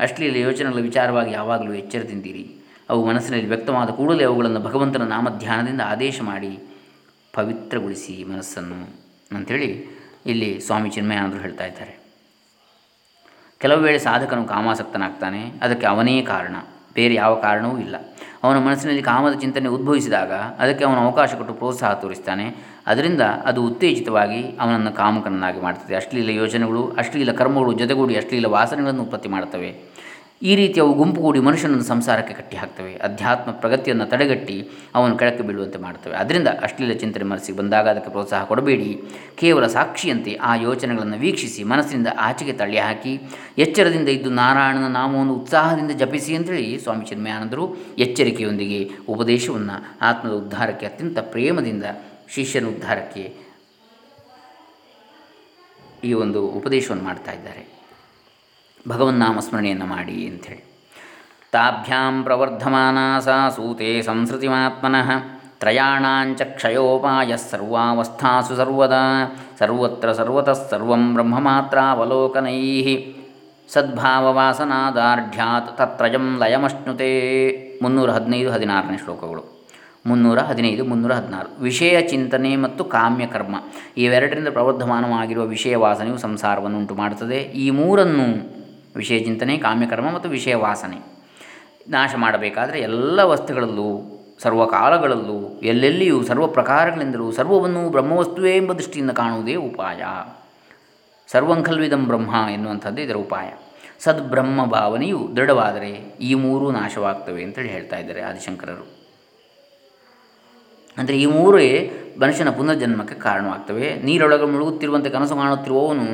ಅಶ್ಲೀಲ 0.00 0.36
ಯೋಚನೆಗಳ 0.36 0.80
ವಿಚಾರವಾಗಿ 0.80 1.32
ಯಾವಾಗಲೂ 1.32 1.72
ಎಚ್ಚರದಿಂದಿರಿ. 1.72 2.54
ಅವು 2.90 3.06
ಮನಸ್ಸಿನಲ್ಲಿ 3.06 3.46
ವ್ಯಕ್ತವಾದ 3.46 3.90
ಕೂಡಲೇ 3.90 4.24
ಅವುಗಳನ್ನು 4.24 4.60
ಭಗವಂತನ 4.60 5.02
ನಾಮಧ್ಯಾನದಿಂದ 5.02 5.80
ಆದೇಶ 5.84 6.20
ಮಾಡಿ 6.22 6.58
ಪವಿತ್ರಗೊಳಿಸಿ 7.32 8.24
ಮನಸ್ಸನ್ನು 8.24 8.98
ಅಂಥೇಳಿ 9.36 9.86
ಇಲ್ಲಿ 10.26 10.60
ಸ್ವಾಮಿ 10.60 10.90
ಚಿನ್ಮಯಾನಂದರು 10.90 11.38
ಹೇಳ್ತಾ 11.38 11.66
ಇದ್ದಾರೆ. 11.66 12.07
ಕೆಲವು 13.62 13.80
ವೇಳೆ 13.84 13.98
ಸಾಧಕನು 13.98 14.42
ಕಾಮಾಸಕ್ತನಾಗ್ತಾನೆ, 14.50 15.40
ಅದಕ್ಕೆ 15.62 15.86
ಅವನೇ 15.92 16.14
ಕಾರಣ. 16.32 16.56
ಬೇರೆ 16.94 17.14
ಯಾವ 17.14 17.32
ಕಾರಣವೂ 17.46 17.76
ಇಲ್ಲ. 17.84 17.96
ಅವನ 18.44 18.58
ಮನಸ್ಸಿನಲ್ಲಿ 18.66 19.02
ಕಾಮದ 19.02 19.34
ಚಿಂತನೆ 19.42 19.68
ಉದ್ಭವಿಸಿದಾಗ 19.76 20.32
ಅದಕ್ಕೆ 20.62 20.84
ಅವನು 20.88 21.00
ಅವಕಾಶ 21.06 21.30
ಕೊಟ್ಟು 21.38 21.54
ಪ್ರೋತ್ಸಾಹ 21.60 21.90
ತೋರಿಸ್ತಾನೆ. 22.02 22.46
ಅದರಿಂದ 22.90 23.22
ಅದು 23.50 23.60
ಉತ್ತೇಜಿತವಾಗಿ 23.68 24.40
ಅವನನ್ನು 24.62 24.92
ಕಾಮಕನನ್ನಾಗಿ 25.00 25.60
ಮಾಡ್ತದೆ. 25.66 25.94
ಅಶ್ಲೀಲ 26.00 26.30
ಯೋಜನೆಗಳು, 26.42 26.82
ಅಶ್ಲೀಲ 27.02 27.32
ಕರ್ಮಗಳು 27.40 27.72
ಜೊತೆಗೂಡಿ 27.82 28.16
ಅಶ್ಲೀಲ 28.22 28.46
ವಾಸನೆಗಳನ್ನು 28.56 29.04
ಉತ್ಪತ್ತಿ 29.06 29.30
ಮಾಡ್ತವೆ 29.36 29.70
ಈ 30.42 30.52
ರೀತಿ 30.58 30.78
ಅವು 30.82 30.92
ಗುಂಪುಗೂಡಿ 30.98 31.40
ಮನುಷ್ಯನನ್ನು 31.46 31.86
ಸಂಸಾರಕ್ಕೆ 31.90 32.34
ಕಟ್ಟಿ 32.40 32.56
ಹಾಕ್ತವೆ. 32.56 32.92
ಅಧ್ಯಾತ್ಮ 33.06 33.50
ಪ್ರಗತಿಯನ್ನು 33.62 34.04
ತಡೆಗಟ್ಟಿ 34.12 34.56
ಅವನು 34.98 35.12
ಕೆಳಕ್ಕೆ 35.20 35.44
ಬೀಳುವಂತೆ 35.46 35.78
ಮಾಡ್ತವೆ. 35.86 36.14
ಅದರಿಂದ 36.22 36.48
ಅಶ್ಲೀಲ 36.66 36.92
ಚಿಂತನೆ 37.02 37.24
ಮನಸ್ಸಿಗೆ 37.30 37.56
ಬಂದಾಗ 37.60 37.88
ಅದಕ್ಕೆ 37.92 38.10
ಪ್ರೋತ್ಸಾಹ 38.16 38.42
ಕೊಡಬೇಡಿ. 38.50 38.90
ಕೇವಲ 39.40 39.66
ಸಾಕ್ಷಿಯಂತೆ 39.76 40.34
ಆ 40.50 40.52
ಯೋಚನೆಗಳನ್ನು 40.66 41.18
ವೀಕ್ಷಿಸಿ 41.24 41.62
ಮನಸ್ಸಿನಿಂದ 41.72 42.10
ಆಚೆಗೆ 42.26 42.54
ತಳ್ಳಿ 42.60 42.78
ಹಾಕಿ, 42.86 43.14
ಎಚ್ಚರದಿಂದ 43.64 44.08
ಇದ್ದು 44.18 44.30
ನಾರಾಯಣನ 44.40 44.90
ನಾಮವನ್ನು 44.98 45.34
ಉತ್ಸಾಹದಿಂದ 45.40 45.94
ಜಪಿಸಿ 46.02 46.36
ಅಂತೇಳಿ 46.38 46.68
ಸ್ವಾಮಿ 46.84 47.06
ಚಿನ್ಮಯಾನಂದರು 47.10 47.64
ಎಚ್ಚರಿಕೆಯೊಂದಿಗೆ 48.06 48.80
ಉಪದೇಶವನ್ನು 49.14 49.78
ಆತ್ಮದ 50.10 50.34
ಉದ್ಧಾರಕ್ಕೆ 50.42 50.86
ಅತ್ಯಂತ 50.90 51.18
ಪ್ರೇಮದಿಂದ 51.34 51.84
ಶಿಷ್ಯನ 52.36 52.66
ಉದ್ಧಾರಕ್ಕೆ 52.74 53.24
ಈ 56.08 56.12
ಒಂದು 56.24 56.40
ಉಪದೇಶವನ್ನು 56.60 57.04
ಮಾಡ್ತಾ 57.04 57.32
ಇದ್ದಾರೆ. 57.32 57.64
ಭಗವನ್ನಾಮ 58.88 59.38
ಸ್ಮರಣೆಯನ್ನು 59.38 59.86
ಮಾಡಿ 59.86 60.26
ಅಂಥೇಳಿ. 60.26 60.64
ತಾಭ್ಯಾಂ 61.52 62.22
ಪ್ರವರ್ಧಮಾನ 62.22 63.18
ಸಾ 63.18 63.48
ಸೂತೆ 63.48 64.02
ಸಂಸ್ಕೃತಿಮಾತ್ಮನಃ 64.02 65.10
ತ್ರಯಾಣಾಂಚ 65.60 66.42
ಕ್ಷಯೋಪಾಯ 66.42 67.36
ಸರ್ವಾವಸ್ಥಾಸು 67.36 68.56
ಸರ್ವದಾ 68.56 69.36
ಸರ್ವತ್ರ 69.58 70.12
ಸರ್ವತಃ 70.12 70.70
ಸರ್ವಂ 70.70 71.14
ಬ್ರಹ್ಮಮಾತ್ರಾವಲೋಕನೈ 71.14 72.96
ಸದ್ಭಾವವಾಸನಾದಾರ್ಢ್ಯಾತ್ 73.68 75.78
ತತ್ರಯಂ 75.78 76.38
ಲಯಮಶ್ನುತೆ. 76.38 77.78
ಮುನ್ನೂರ 77.82 78.10
ಹದಿನೈದು, 78.10 78.50
ಹದಿನಾರನೇ 78.50 78.98
ಶ್ಲೋಕಗಳು. 78.98 79.66
ಮುನ್ನೂರ 80.06 80.38
ಹದಿನೈದು, 80.38 80.84
ಮುನ್ನೂರ 80.84 81.12
ಹದಿನಾರು. 81.12 81.62
ವಿಷಯ 81.62 82.00
ಚಿಂತನೆ 82.00 82.56
ಮತ್ತು 82.56 82.84
ಕಾಮ್ಯಕರ್ಮ 82.84 83.56
ಇವೆರಡರಿಂದ 83.96 84.48
ಪ್ರವರ್ಧಮಾನವಾಗಿರುವ 84.48 85.44
ವಿಷಯ 85.44 85.76
ವಾಸನೆಯು 85.76 86.18
ಸಂಸಾರವನ್ನು 86.18 86.78
ಉಂಟು 86.78 86.94
ಮಾಡುತ್ತದೆ 86.94 87.36
ಈ 87.36 87.70
ಮೂರನ್ನು 87.70 88.57
ವಿಷಯ 88.98 89.18
ಚಿಂತನೆ 89.18 89.58
ಕಾಮ್ಯಕರ್ಮ 89.58 90.10
ಮತ್ತು 90.14 90.28
ವಿಷಯ 90.28 90.54
ವಾಸನೆ. 90.54 90.98
ನಾಶ 91.88 92.14
ಮಾಡಬೇಕಾದರೆ 92.16 92.80
ಎಲ್ಲ 92.80 93.22
ವಸ್ತುಗಳಲ್ಲೂ 93.22 94.14
ಸರ್ವಕಾಲಗಳಲ್ಲೂ 94.40 95.60
ಎಲ್ಲೆಲ್ಲಿಯೂ, 95.62 96.22
ಸರ್ವ 96.24 96.46
ಪ್ರಕಾರಗಳಿಂದಲೂ, 96.46 97.32
ಸರ್ವವನ್ನು 97.32 97.90
ಬ್ರಹ್ಮವಸ್ತುವೇ 97.90 98.56
ಎಂಬ 98.56 98.72
ದೃಷ್ಟಿಯಿಂದ 98.72 99.10
ಕಾಣುವುದೇ 99.10 99.54
ಉಪಾಯ. 99.54 100.02
ಸರ್ವಂಖಲ್ವಿದಂ 101.28 102.06
ಬ್ರಹ್ಮ 102.06 102.34
ಎನ್ನುವಂಥದ್ದು 102.52 103.02
ಇದರ 103.02 103.14
ಉಪಾಯ. 103.14 103.52
ಸದ್ಬ್ರಹ್ಮ 103.98 104.64
ಭಾವನೆಯು 104.64 105.28
ದೃಢವಾದರೆ 105.36 105.90
ಈ 106.20 106.34
ಮೂರೂ 106.34 106.70
ನಾಶವಾಗ್ತವೆ 106.70 107.44
ಅಂತೇಳಿ 107.44 107.68
ಹೇಳ್ತಾ 107.68 107.96
ಇದ್ದಾರೆ 107.96 108.22
ಆದಿಶಂಕರರು. 108.22 108.97
ಅಂದರೆ 110.98 111.20
ಈ 111.20 111.26
ಮೂರೇ 111.26 111.92
ಮನುಷ್ಯನ 112.20 112.50
ಪುನರ್ಜನ್ಮಕ್ಕೆ 112.50 113.14
ಕಾರಣವಾಗ್ತವೆ. 113.14 113.94
ನೀರೊಳಗೆ 114.04 114.44
ಮುಳುಗುತ್ತಿರುವಂತೆ 114.44 115.10
ಕನಸು 115.10 115.34
ಕಾಣುತ್ತಿರುವವನು 115.34 116.06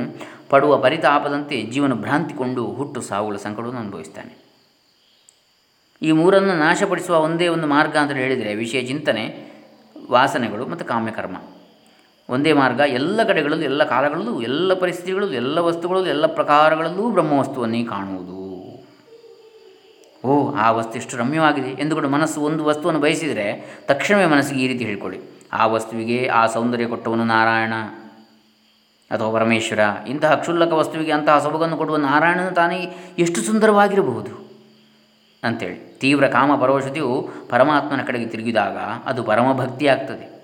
ಪಡುವ 0.50 0.76
ಪರಿತಾಪದಂತೆ 0.78 1.62
ಜೀವನ 1.62 1.92
ಭ್ರಾಂತಿಕೊಂಡು 1.92 2.64
ಹುಟ್ಟು 2.66 3.00
ಸಾವುಗಳ 3.00 3.36
ಸಂಕಟವನ್ನು 3.36 3.80
ಅನುಭವಿಸ್ತಾನೆ 3.80 4.44
ಈ 6.02 6.10
ಮೂರನ್ನು 6.10 6.54
ನಾಶಪಡಿಸುವ 6.58 7.16
ಒಂದೇ 7.16 7.48
ಒಂದು 7.48 7.66
ಮಾರ್ಗ 7.66 7.96
ಅಂತ 7.96 8.12
ಹೇಳಿದರೆ 8.12 8.54
ವಿಷಯ 8.54 8.82
ಚಿಂತನೆ, 8.82 9.24
ವಾಸನೆಗಳು 10.10 10.66
ಮತ್ತು 10.66 10.84
ಕಾಮ್ಯಕರ್ಮ. 10.84 11.36
ಒಂದೇ 12.28 12.52
ಮಾರ್ಗ, 12.52 12.80
ಎಲ್ಲ 12.80 13.22
ಕಡೆಗಳಲ್ಲೂ, 13.22 13.64
ಎಲ್ಲ 13.64 13.84
ಕಾಲಗಳಲ್ಲೂ, 13.84 14.42
ಎಲ್ಲ 14.42 14.74
ಪರಿಸ್ಥಿತಿಗಳಲ್ಲೂ, 14.74 15.34
ಎಲ್ಲ 15.34 15.58
ವಸ್ತುಗಳಲ್ಲೂ, 15.58 16.08
ಎಲ್ಲ 16.08 16.26
ಪ್ರಕಾರಗಳಲ್ಲೂ 16.26 17.10
ಬ್ರಹ್ಮವಸ್ತುವನ್ನೇ 17.10 17.84
ಕಾಣುವುದು. 17.84 18.43
ಓ, 20.24 20.54
ಆ 20.54 20.70
ವಸ್ತು 20.70 20.94
ಎಷ್ಟು 20.94 21.16
ರಮ್ಯವಾಗಿದೆ 21.16 21.68
ಎಂದುಕೊಂಡು 21.68 22.08
ಮನಸ್ಸು 22.08 22.40
ಒಂದು 22.40 22.64
ವಸ್ತುವನ್ನು 22.64 23.00
ಬಯಸಿದರೆ 23.00 23.76
ತಕ್ಷಣವೇ 23.86 24.26
ಮನಸ್ಸಿಗೆ 24.26 24.60
ಈ 24.60 24.68
ರೀತಿ 24.68 24.84
ಹೇಳ್ಕೊಳ್ಳಿ. 24.84 25.20
ಆ 25.52 25.66
ವಸ್ತುವಿಗೆ 25.66 26.28
ಆ 26.28 26.46
ಸೌಂದರ್ಯ 26.46 26.86
ಕೊಟ್ಟವನು 26.86 27.24
ನಾರಾಯಣ 27.24 27.72
ಅಥವಾ 29.10 29.38
ಪರಮೇಶ್ವರ. 29.38 29.78
ಇಂತಹ 30.08 30.34
ಕ್ಷುಲ್ಲಕ 30.34 30.72
ವಸ್ತುವಿಗೆ 30.72 31.12
ಅಂತಹ 31.12 31.38
ಸೊಬಗನ್ನು 31.38 31.76
ಕೊಡುವ 31.76 31.96
ನಾರಾಯಣನು 31.96 32.50
ತಾನೇ 32.50 32.92
ಎಷ್ಟು 33.18 33.40
ಸುಂದರವಾಗಿರಬಹುದು 33.40 34.54
ಅಂಥೇಳಿ 35.44 35.98
ತೀವ್ರ 35.98 36.28
ಕಾಮ 36.28 36.60
ಪರವಶತೆಯು 36.60 37.28
ಪರಮಾತ್ಮನ 37.48 38.02
ಕಡೆಗೆ 38.02 38.26
ತಿರುಗಿದಾಗ 38.26 38.76
ಅದು 39.04 39.22
ಪರಮಭಕ್ತಿ 39.22 39.86
ಆಗ್ತದೆ 39.86 40.34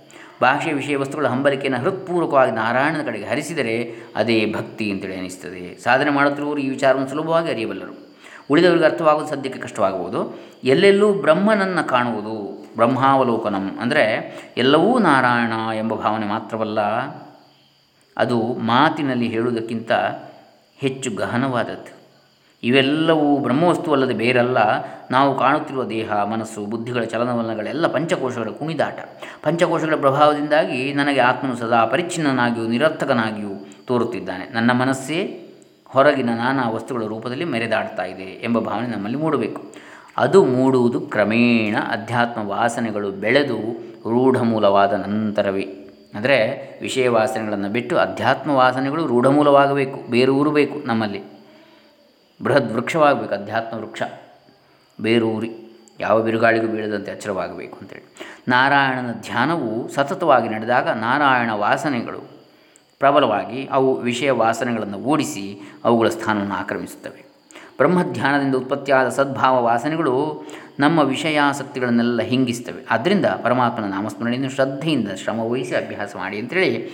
ಭಾಷೆ 0.43 0.73
ವಿಷಯ 0.73 0.97
ವಸ್ತುಗಳ 0.97 1.27
ಹಂಬಲಿಕೆಯನ್ನು 1.27 1.81
ಹೃತ್ಪೂರ್ವಕವಾಗಿ 1.81 2.53
ನಾರಾಯಣನ 2.53 3.03
ಕಡೆಗೆ 3.03 3.25
ಹರಿಸಿದರೆ 3.25 3.95
ಅದೇ 4.16 4.55
ಭಕ್ತಿ 4.57 4.90
ಅಂತೇಳಿ 4.90 5.16
ಅನಿಸ್ತದೆ. 5.16 5.79
ಸಾಧನೆ 5.83 6.11
ಮಾಡುತ್ತಿರುವವರು 6.11 6.61
ಈ 6.61 6.69
ವಿಚಾರವನ್ನು 6.69 7.09
ಸುಲಭವಾಗಿ 7.09 7.51
ಅರಿಯಬಲ್ಲರು. 7.51 8.10
ಉಳಿದವರಿಗೆ 8.51 8.85
ಅರ್ಥವಾಗುವುದು, 8.85 9.31
ಸದ್ಯಕ್ಕೆ 9.31 9.61
ಕಷ್ಟವಾಗಬಹುದು. 9.61 10.21
ಎಲ್ಲೆಲ್ಲೂ 10.65 11.13
ಬ್ರಹ್ಮನನ್ನು 11.13 11.89
ಕಾಣುವುದು, 11.89 12.37
ಬ್ರಹ್ಮಾವಲೋಕನಂ. 12.77 13.79
ಅಂದರೆ 13.81 14.05
ಎಲ್ಲವೂ 14.57 14.99
ನಾರಾಯಣ 14.99 15.53
ಎಂಬ 15.75 15.95
ಭಾವನೆ 15.95 16.27
ಮಾತ್ರವಲ್ಲ, 16.27 16.81
ಅದು 18.17 18.39
ಮಾತಿನಲ್ಲಿ 18.53 19.29
ಹೇಳುವುದಕ್ಕಿಂತ 19.29 19.93
ಹೆಚ್ಚು 20.79 21.11
ಗಹನವಾದದ್ದು. 21.11 22.01
ಇವೆಲ್ಲವೂ 22.63 23.37
ಬ್ರಹ್ಮವಸ್ತುವಲ್ಲದೆ 23.37 24.15
ಬೇರೆಲ್ಲ 24.15 24.59
ಬೇರಲ್ಲ. 24.59 25.09
ನಾವು 25.11 25.39
ಕಾಣುತ್ತಿರುವ 25.39 25.85
ದೇಹ, 25.85 26.13
ಮನಸ್ಸು, 26.13 26.61
ಬುದ್ಧಿಗಳ 26.65 27.03
ಚಲನವಲನಗಳೆಲ್ಲ 27.03 27.87
ಪಂಚಕೋಶಗಳ 27.87 28.51
ಕುಣಿದಾಟ. 28.59 28.99
ಪಂಚಕೋಶಗಳ 29.43 29.95
ಪ್ರಭಾವದಿಂದಾಗಿ 29.95 30.93
ನನಗೆ 30.93 31.21
ಆತ್ಮನು 31.21 31.57
ಸದಾ 31.57 31.85
ಪರಿಚ್ಛಿನ್ನನಾಗಿಯೂ 31.85 32.67
ನಿರರ್ಥಕನಾಗಿಯೂ 32.67 33.55
ತೋರುತ್ತಿದ್ದಾನೆ. 33.87 34.49
ನನ್ನ 34.53 34.73
ಮನಸ್ಸೇ 34.73 35.47
ಹೊರಗಿನ 35.92 36.31
ನಾನಾ 36.31 36.68
ವಸ್ತುಗಳ 36.68 37.05
ರೂಪದಲ್ಲಿ 37.05 37.44
ಮೆರೆದಾಡ್ತಾ 37.44 38.05
ಇದೆ 38.05 38.22
ಎಂಬ 38.22 38.59
ಭಾವನೆ 38.59 38.87
ನಮ್ಮಲ್ಲಿ 38.87 39.18
ಮೂಡಬೇಕು. 39.18 39.62
ಅದು 40.16 40.44
ಮೂಡುವುದು 40.44 41.00
ಕ್ರಮೇಣ 41.00 41.76
ಅಧ್ಯಾತ್ಮ 41.90 42.48
ವಾಸನೆಗಳು 42.48 43.11
ಬೆಳೆದು 43.11 43.57
ರೂಢಮೂಲವಾದ 44.11 44.92
ನಂತರವೇ. 44.92 45.62
ಅಂದರೆ 46.14 46.68
ವಿಷಯ 46.83 47.09
ವಾಸನೆಗಳನ್ನು 47.09 47.68
ಬಿಟ್ಟು 47.68 47.98
ಅಧ್ಯಾತ್ಮ 47.98 48.50
ವಾಸನೆಗಳು 48.50 49.07
ರೂಢಮೂಲವಾಗಬೇಕು 49.07 50.11
ಬೇರೂರಬೇಕು 50.11 50.87
ನಮ್ಮಲ್ಲಿ. 50.87 51.22
ಬೃಹತ್ 52.42 52.72
ವೃಕ್ಷವಾಗಬೇಕು, 52.72 53.35
ಅಧ್ಯಾತ್ಮ 53.35 53.79
ವೃಕ್ಷ. 53.79 54.03
ಬೇರೂರಿ 55.00 55.50
ಯಾವ 56.00 56.22
ಬಿರುಗಾಳಿಗೂ 56.22 56.66
ಬೀಳದಂತೆ 56.66 57.11
ಎಚ್ಚರವಾಗಬೇಕು 57.11 57.79
ಅಂತೇಳಿ. 57.81 58.16
ನಾರಾಯಣನ 58.48 59.12
ಧ್ಯಾನವು 59.12 59.88
ಸತತವಾಗಿ 59.88 60.48
ನಡೆದಾಗ 60.48 60.88
ನಾರಾಯಣ 60.88 61.50
ವಾಸನೆಗಳು 61.53 62.39
ಪ್ರಬಲವಾಗಿ 63.01 63.67
ಅವು 63.67 63.97
ವಿಷಯ 63.97 64.31
ವಾಸನೆಗಳನ್ನು 64.31 64.99
ಓಡಿಸಿ 64.99 65.61
ಅವುಗಳ 65.85 66.09
ಸ್ಥಾನವನ್ನು 66.09 66.55
ಆಕ್ರಮಿಸುತ್ತವೆ. 66.55 67.25
ಬ್ರಹ್ಮಧ್ಯಾನದಿಂದ 67.77 68.55
ಉತ್ಪತ್ತಿಯಾದ 68.55 69.09
ಸದ್ಭಾವ 69.09 69.65
ವಾಸನೆಗಳು 69.65 70.47
ನಮ್ಮ 70.81 70.99
ವಿಷಯಾಸಕ್ತಿಗಳನ್ನೆಲ್ಲ 70.99 72.23
ಹಿಂಗಿಸ್ತವೆ. 72.23 72.87
ಆದ್ದರಿಂದ 72.91 73.27
ಪರಮಾತ್ಮನ 73.43 73.85
ನಾಮಸ್ಮರಣೆಯನ್ನು 73.85 74.51
ಶ್ರದ್ಧೆಯಿಂದ 74.51 75.09
ಶ್ರಮವಹಿಸಿ 75.23 75.75
ಅಭ್ಯಾಸ 75.75 76.17
ಮಾಡಿ 76.17 76.39
ಅಂತೇಳಿ 76.39 76.91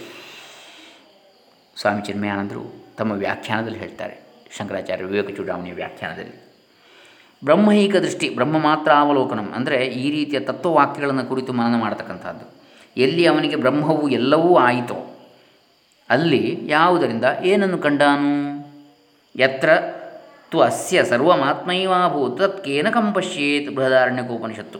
ಸ್ವಾಮಿ 1.76 2.02
ಚಿನ್ಮಯಾನಂದರು 2.02 2.94
ತಮ್ಮ 2.98 3.12
ವ್ಯಾಖ್ಯಾನದಲ್ಲಿ 3.12 3.78
ಹೇಳ್ತಾರೆ. 3.78 4.14
ಶಂಕರಾಚಾರ್ಯ 4.58 5.04
ವಿವೇಕ 5.04 5.36
ಚೂಡಾಮಣಿಯ 5.36 5.72
ವ್ಯಾಖ್ಯಾನದಲ್ಲಿ. 5.72 6.36
ಬ್ರಹ್ಮೈಕ 7.44 7.96
ದೃಷ್ಟಿ 7.96 8.28
ಬ್ರಹ್ಮ 8.28 8.58
ಮಾತ್ರ 8.58 8.92
ಅವಲೋಕನಂ 8.92 9.52
ಅಂದರೆ 9.56 9.86
ಈ 9.86 10.10
ರೀತಿಯ 10.10 10.40
ತತ್ವವಾಕ್ಯಗಳನ್ನು 10.40 11.28
ಕುರಿತು 11.28 11.52
ಮನನ 11.52 11.80
ಮಾಡತಕ್ಕಂಥದ್ದು. 11.80 12.46
ಎಲ್ಲಿ 12.96 13.26
ಅವನಿಗೆ 13.26 13.56
ಬ್ರಹ್ಮವು 13.56 14.08
ಎಲ್ಲವೂ 14.08 14.56
ಆಯಿತೋ 14.56 15.15
ಅಲ್ಲಿ 16.10 16.58
ಯಾವುದರಿಂದ 16.66 17.24
ಏನನ್ನು 17.44 17.78
ಕಂಡಾನು? 17.78 18.66
ಯತ್ರ 19.36 19.70
ತು 20.50 20.60
ಅಸ್ಯ 20.60 21.04
ಸರ್ವಮಾತ್ಮೈವಾಭೂತ್ 21.04 22.38
ತತ್ಕೇನ 22.38 22.90
ಕಂಪಶ್ಯೇತ್ 22.90 23.74
ಬೃಹದಾರಣ್ಯಕೋಪನಿಷತ್ತು. 23.74 24.78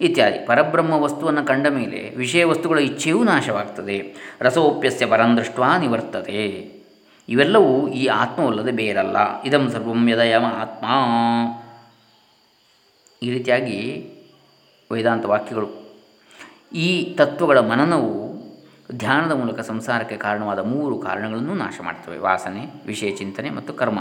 ಇತ್ಯಾದಿ. 0.00 0.46
ಪರಬ್ರಹ್ಮ 0.46 0.92
ವಸ್ತುವನ್ನು 0.92 1.44
ಕಂಡ 1.44 1.66
ಮೇಲೆ 1.66 2.16
ವಿಷಯ 2.16 2.44
ವಸ್ತುಗಳ 2.44 2.78
ಇಚ್ಛೆಯೂ 2.78 3.24
ನಾಶವಾಗ್ತದೆ. 3.24 4.14
ರಸೋಪ್ಯಸ್ಯ 4.40 5.06
ಪರಂದೃಷ್ಟ 5.06 5.60
ನಿವರ್ತದೆ 5.78 6.72
ಇವೆಲ್ಲವೂ 7.28 7.88
ಈ 7.88 8.06
ಆತ್ಮವಲ್ಲದೆ 8.06 8.72
ಬೇರಲ್ಲ. 8.72 9.42
ಇದಂ 9.42 9.70
ಸರ್ವಂ 9.70 10.08
ಯದಯ 10.08 10.34
ಆತ್ಮ. 10.34 10.86
ಈ 13.22 13.30
ರೀತಿಯಾಗಿ 13.30 14.08
ವೇದಾಂತ 14.92 15.24
ವಾಕ್ಯಗಳು. 15.24 15.70
ಈ 16.74 17.14
ತತ್ವಗಳ 17.14 17.60
ಮನನವು 17.60 18.21
ಧ್ಯಾನದ 18.96 19.32
ಮೂಲಕ 19.32 19.60
ಸಂಸಾರಕ್ಕೆ 19.60 20.16
ಕಾರಣವಾದ 20.16 20.58
ಮೂರು 20.58 20.98
ಕಾರಣಗಳನ್ನು 20.98 21.54
ನಾಶ 21.54 21.78
ಮಾಡ್ತವೆ. 21.82 22.18
ವಾಸನೆ, 22.18 22.86
ವಿಷಯ 22.86 23.10
ಚಿಂತನೆ 23.10 23.50
ಮತ್ತು 23.50 23.72
ಕರ್ಮ. 23.72 23.98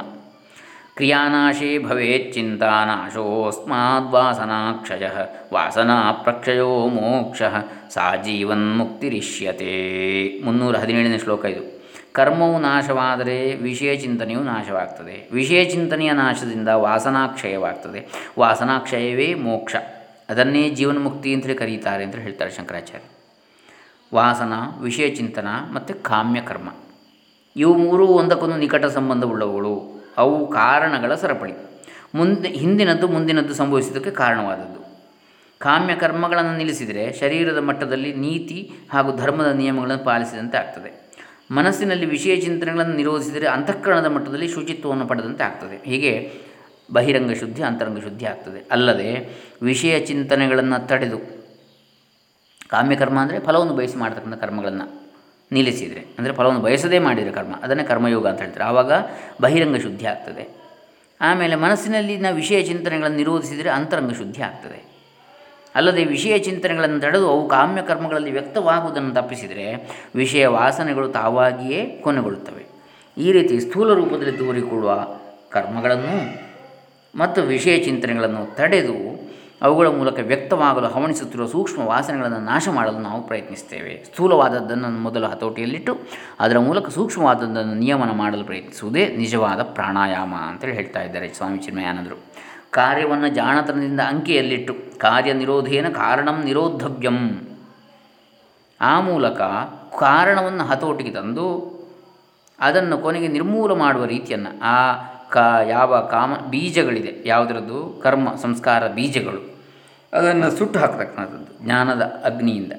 ಕ್ರಿಯಾನಾಶೇ 0.95 1.79
ಭವೇತ್ 1.79 2.33
ಚಿಂತಾನಾಶೋಸ್ಮಾದ್ವಾಸನಾಕ್ಷಯ 2.33 5.09
ವಾಸನಾ 5.53 6.11
ಪ್ರಕ್ಷಯೋ 6.11 6.87
ಮೋಕ್ಷ. 6.87 7.41
ಸಾ 7.93 8.15
ಜೀವನ್ 8.15 8.77
ಮುಕ್ತಿರಿಷ್ಯತೆ 8.77 10.41
ಮುನ್ನೂರ 10.45 10.77
ಹದಿನೇಳನೇ 10.77 11.17
ಶ್ಲೋಕ 11.17 11.45
ಇದು. 11.45 11.81
ಕರ್ಮವು 12.13 12.59
ನಾಶವಾದರೆ 12.59 13.55
ವಿಷಯ 13.55 13.95
ಚಿಂತನೆಯು 13.95 14.39
ನಾಶವಾಗ್ತದೆ. 14.39 15.29
ವಿಷಯ 15.31 15.65
ಚಿಂತನೆಯ 15.65 16.11
ನಾಶದಿಂದ 16.11 16.67
ವಾಸನಾಕ್ಷಯವಾಗ್ತದೆ. 16.67 18.07
ವಾಸನಾಕ್ಷಯವೇ 18.39 19.33
ಮೋಕ್ಷ. 19.33 19.75
ಅದನ್ನೇ 20.29 20.69
ಜೀವನ್ಮುಕ್ತಿ 20.69 21.33
ಅಂತೇಳಿ 21.33 21.55
ಕರೀತಾರೆ 21.55 22.03
ಅಂತ 22.03 22.15
ಹೇಳ್ತಾರೆ 22.15 22.51
ಶಂಕರಾಚಾರ್ಯ. 22.51 23.20
ವಾಸನ, 24.13 24.53
ವಿಷಯ 24.81 25.09
ಚಿಂತನ 25.09 25.47
ಮತ್ತು 25.73 26.03
ಕಾಮ್ಯಕರ್ಮ 26.03 26.69
ಇವು 27.55 27.77
ಮೂರೂ 27.77 28.07
ಒಂದಕ್ಕೊಂದು 28.07 28.57
ನಿಕಟ 28.57 28.85
ಸಂಬಂಧವುಳ್ಳವುಗಳು 28.85 30.03
ಅವು 30.17 30.47
ಕಾರಣಗಳ 30.47 31.15
ಸರಪಳಿ. 31.15 31.53
ಮುಂದೆ, 32.15 32.49
ಹಿಂದಿನದ್ದು 32.49 33.07
ಮುಂದಿನದ್ದು 33.07 33.53
ಸಂಭವಿಸಿದ್ದಕ್ಕೆ 33.53 34.11
ಕಾರಣವಾದದ್ದು. 34.11 34.81
ಕಾಮ್ಯ 35.59 35.95
ಕರ್ಮಗಳನ್ನು 35.95 36.57
ನಿಲ್ಲಿಸಿದರೆ 36.57 37.13
ಶರೀರದ 37.13 37.57
ಮಟ್ಟದಲ್ಲಿ 37.57 38.13
ನೀತಿ 38.13 38.71
ಹಾಗೂ 38.91 39.17
ಧರ್ಮದ 39.17 39.51
ನಿಯಮಗಳನ್ನು 39.51 40.05
ಪಾಲಿಸಿದಂತೆ 40.05 40.57
ಆಗ್ತದೆ. 40.57 41.01
ಮನಸ್ಸಿನಲ್ಲಿ 41.51 42.05
ವಿಷಯ 42.05 42.35
ಚಿಂತನೆಗಳನ್ನು 42.35 42.95
ನಿರೋಧಿಸಿದರೆ 42.95 43.47
ಅಂತಃಕರಣದ 43.47 44.05
ಮಟ್ಟದಲ್ಲಿ 44.05 44.47
ಶುಚಿತ್ವವನ್ನು 44.47 45.07
ಪಡೆದಂತೆ 45.07 45.43
ಆಗ್ತದೆ. 45.43 45.81
ಹೀಗೆ 45.85 46.33
ಬಹಿರಂಗ 46.93 47.31
ಶುದ್ಧಿ, 47.31 47.63
ಅಂತರಂಗ 47.63 47.99
ಶುದ್ಧಿ 47.99 48.25
ಆಗ್ತದೆ. 48.25 48.67
ಅಲ್ಲದೆ 48.71 49.29
ವಿಷಯ 49.61 49.99
ಚಿಂತನೆಗಳನ್ನು 49.99 50.87
ತಡೆದು 50.87 51.40
ಕಾಮ್ಯಕರ್ಮ 52.71 53.19
ಅಂದರೆ 53.19 53.39
ಫಲವನ್ನು 53.39 53.73
ಬಯಸಿ 53.73 53.97
ಮಾಡ್ತಕ್ಕಂಥ 53.97 54.33
ಕರ್ಮಗಳನ್ನು 54.33 55.01
ನಿಲ್ಲಿಸಿದರೆ. 55.51 55.99
ಅಂದರೆ 55.99 56.33
ಫಲವನ್ನು 56.33 56.61
ಬಯಸದೇ 56.61 56.99
ಮಾಡಿದರೆ 56.99 57.31
ಕರ್ಮ. 57.31 57.55
ಅದನ್ನೇ 57.63 57.83
ಕರ್ಮಯೋಗ 57.83 58.27
ಅಂತ 58.27 58.39
ಹೇಳ್ತಾರೆ. 58.41 58.65
ಆವಾಗ 58.65 58.91
ಬಹಿರಂಗ 59.41 59.77
ಶುದ್ಧಿ 59.77 60.05
ಆಗ್ತದೆ. 60.05 60.49
ಆಮೇಲೆ 61.21 61.55
ಮನಸ್ಸಿನಲ್ಲಿನ 61.55 62.25
ವಿಷಯ 62.31 62.63
ಚಿಂತನೆಗಳನ್ನು 62.63 63.17
ನಿರೋಧಿಸಿದರೆ 63.17 63.69
ಅಂತರಂಗ 63.69 64.11
ಶುದ್ಧಿ 64.11 64.41
ಆಗ್ತದೆ. 64.41 64.91
ಅಲ್ಲದೆ 65.75 66.03
ವಿಷಯ 66.03 66.37
ಚಿಂತನೆಗಳನ್ನು 66.37 66.99
ತಡೆದು 66.99 67.29
ಅವು 67.29 67.47
ಕಾಮ್ಯ 67.47 67.81
ಕರ್ಮಗಳಲ್ಲಿ 67.81 68.31
ವ್ಯಕ್ತವಾಗುವುದನ್ನು 68.31 69.13
ತಪ್ಪಿಸಿದರೆ 69.13 69.91
ವಿಷಯ 70.15 70.47
ವಾಸನೆಗಳು 70.47 71.07
ತಾವಾಗಿಯೇ 71.07 72.01
ಕೊನೆಗೊಳ್ಳುತ್ತವೆ. 72.03 72.65
ಈ 73.17 73.31
ರೀತಿ 73.31 73.59
ಸ್ಥೂಲ 73.59 73.93
ರೂಪದಲ್ಲಿ 73.93 74.37
ತೋರಿಕೊಳ್ಳುವ 74.37 75.07
ಕರ್ಮಗಳನ್ನು 75.49 76.41
ಮತ್ತು 77.17 77.41
ವಿಷಯ 77.41 77.83
ಚಿಂತನೆಗಳನ್ನು 77.83 78.55
ತಡೆದು 78.55 79.20
ಅವುಗಳ 79.61 79.87
ಮೂಲಕ 79.87 80.19
ವ್ಯಕ್ತವಾಗಲು 80.21 80.87
ಹವಣಿಸುತ್ತಿರುವ 80.87 81.47
ಸೂಕ್ಷ್ಮ 81.47 81.81
ವಾಸನೆಗಳನ್ನು 81.81 82.39
ನಾಶ 82.39 82.67
ಮಾಡಲು 82.71 82.97
ನಾವು 82.97 83.27
ಪ್ರಯತ್ನಿಸ್ತೇವೆ 83.27 84.05
ಸ್ಥೂಲವಾದದ್ದನ್ನು 84.05 84.89
ಮೊದಲು 84.89 85.27
ಹತೋಟಿಯಲ್ಲಿಟ್ಟು, 85.27 85.99
ಅದರ 86.39 86.59
ಮೂಲಕ 86.59 86.89
ಸೂಕ್ಷ್ಮವಾದದ್ದನ್ನು 86.89 87.73
ನಿಯಮನ 87.73 88.11
ಮಾಡಲು 88.11 88.43
ಪ್ರಯತ್ನಿಸುವುದೇ 88.43 89.07
ನಿಜವಾದ 89.07 89.61
ಪ್ರಾಣಾಯಾಮ 89.61 90.35
ಅಂತೇಳಿ 90.35 90.73
ಹೇಳ್ತಾ 90.73 91.01
ಇದ್ದಾರೆ 91.01 91.33
ಸ್ವಾಮಿ 91.33 91.57
ಚಿನ್ಮಯಾನಂದರು. 91.57 92.17
ಕಾರ್ಯವನ್ನು 92.71 93.27
ಜಾಣತನದಿಂದ 93.27 93.99
ಅಂಕಿಯಲ್ಲಿಟ್ಟು, 93.99 94.73
ಕಾರ್ಯ 94.97 95.33
ನಿರೋಧೇನ 95.33 95.89
ಕಾರಣಂ 95.89 96.43
ನಿರೋಧವ್ಯಂ 96.43 97.41
ಆ 98.81 98.99
ಮೂಲಕ 98.99 99.41
ಕಾರಣವನ್ನು 99.99 100.63
ಹತೋಟಿಗೆ 100.63 101.11
ತಂದು, 101.11 101.47
ಅದನ್ನು 102.59 102.97
ಕೊನೆಗೆ 102.97 103.27
ನಿರ್ಮೂಲ 103.27 103.73
ಮಾಡುವ 103.73 104.05
ರೀತಿಯನ್ನು, 104.05 104.61
ಆ 104.63 104.93
ಕಾ, 105.29 105.61
ಯಾವ 105.61 105.99
ಕಾಮ 106.01 106.33
ಬೀಜಗಳಿದೆ, 106.33 107.23
ಯಾವುದರದ್ದು? 107.25 108.01
ಕರ್ಮ, 108.03 108.35
ಸಂಸ್ಕಾರ 108.41 108.87
ಬೀಜಗಳು. 108.87 109.50
ಅದನ್ನು 110.13 110.57
ಸುಟ್ಟು 110.57 110.79
ಹಾಕ್ತಕ್ಕಂಥದ್ದು 110.79 111.63
ಜ್ಞಾನದ 111.63 112.01
ಅಗ್ನಿಯಿಂದ. 112.01 112.71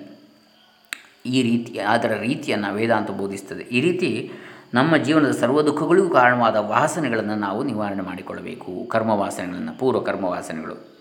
ಈ 1.27 1.43
ರೀತಿ, 1.43 1.79
ಅದರ 1.79 2.13
ರೀತಿಯನ್ನು 2.13 2.75
ವೇದಾಂತ 2.75 3.11
ಬೋಧಿಸ್ತದೆ. 3.11 3.63
ಈ 3.63 3.81
ರೀತಿ 3.81 4.33
ನಮ್ಮ 4.75 4.97
ಜೀವನದ 4.97 5.31
ಸರ್ವ 5.31 5.63
ದುಃಖಗಳಿಗೂ 5.63 6.11
ಕಾರಣವಾದ 6.11 6.57
ವಾಸನೆಗಳನ್ನು 6.57 7.35
ನಾವು 7.35 7.65
ನಿವಾರಣೆ 7.65 8.03
ಮಾಡಿಕೊಳ್ಳಬೇಕು. 8.03 8.85
ಕರ್ಮ 8.85 9.11
ವಾಸನೆಗಳನ್ನು 9.11 9.79
ಪೂರ್ವ 9.79 10.01
ಕರ್ಮ 10.01 10.25
ವಾಸನೆಗಳು 10.25 10.93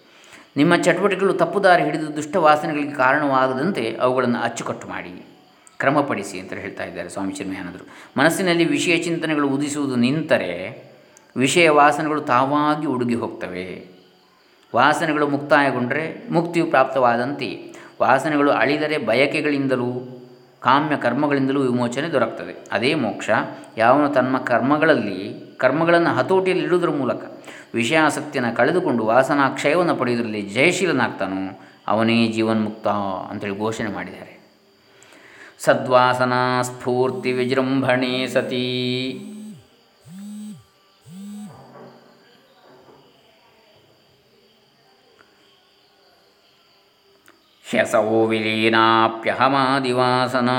ನಿಮ್ಮ 0.57 0.75
ಚಟುವಟಿಕೆಗಳು 0.75 1.33
ತಪ್ಪುದಾರಿ 1.33 1.83
ಹಿಡಿದು 1.83 2.15
ದುಷ್ಟ 2.15 2.35
ವಾಸನೆಗಳಿಗೆ 2.35 2.93
ಕಾರಣವಾಗದಂತೆ 2.93 3.97
ಅವುಗಳನ್ನು 4.01 4.39
ಅಚ್ಚುಕಟ್ಟು 4.39 4.87
ಮಾಡಿ. 4.87 5.25
ಕ್ರಮಪಡಿಸಿ 5.79 6.39
ಅಂತ 6.39 6.53
ಹೇಳ್ತಾ 6.53 6.83
ಇದ್ದಾರೆ 6.83 7.09
ಸ್ವಾಮಿ 7.09 7.33
ಚಿನ್ಮಯಾನಂದರು. 7.33 7.87
ಮನಸ್ಸಿನಲ್ಲಿ 8.17 8.65
ವಿಷಯ 8.65 8.97
ಚಿಂತನೆಗಳು 8.97 9.47
ಉದಿಸುವುದು 9.47 9.95
ನಿಂತರೆ, 9.95 10.51
ವಿಷಯ 11.37 11.69
ವಾಸನೆಗಳು 11.69 12.21
ತಾವಾಗಿ 12.21 12.87
ಉಡುಗಿ 12.87 13.15
ಹೋಗ್ತವೆ. 13.15 13.90
ವಾಸನೆಗಳು 14.75 15.27
ಮುಕ್ತಾಯಗೊಂಡರೆ 15.27 16.31
ಮುಕ್ತಿಯು 16.31 16.65
ಪ್ರಾಪ್ತವಾದಂತೆ. 16.65 17.73
ವಾಸನೆಗಳು 18.01 18.51
ಅಳಿದರೆ 18.51 18.97
ಬಯಕೆಗಳಿಂದಲೂ, 18.97 20.17
ಕಾಮ್ಯ 20.59 20.97
ಕರ್ಮಗಳಿಂದಲೂ 20.97 21.61
ವಿಮೋಚನೆ 21.61 22.11
ದೊರಕ್ತದೆ. 22.11 22.65
ಅದೇ 22.71 22.93
ಮೋಕ್ಷ. 22.93 23.29
ಯಾವನು 23.77 24.09
ತನ್ನ 24.09 24.37
ಕರ್ಮಗಳಲ್ಲಿ, 24.37 25.53
ಕರ್ಮಗಳನ್ನು 25.57 26.09
ಹತೋಟಿಯಲ್ಲಿ 26.09 26.65
ಇಡುವುದರ 26.65 26.89
ಮೂಲಕ 26.89 27.41
ವಿಷಯಾಸಕ್ತಿಯನ್ನು 27.73 28.55
ಕಳೆದುಕೊಂಡು 28.55 29.05
ವಾಸನಾ 29.05 29.49
ಕ್ಷಯವನ್ನು 29.49 29.95
ಪಡೆಯುವುದರಲ್ಲಿ 29.95 30.41
ಜಯಶೀಲನಾಗ್ತಾನೋ, 30.41 31.59
ಅವನೇ 31.87 32.27
ಜೀವನ್ಮುಕ್ತ 32.27 32.87
ಅಂತೇಳಿ 33.31 33.57
ಘೋಷಣೆ 33.59 33.91
ಮಾಡಿದ್ದಾರೆ. 33.91 34.41
ಸದ್ವಾಸನಾ 35.59 36.61
ಸ್ಫೂರ್ತಿ 36.61 37.31
ವಿಜೃಂಭಣೆ 37.31 38.27
ಸತಿ. 38.27 39.17
ಹ್ಯಸೌ 47.71 48.27
ಪ್ರಕೃಷ್ಟಾಪ್ಯರುಣ 48.27 50.49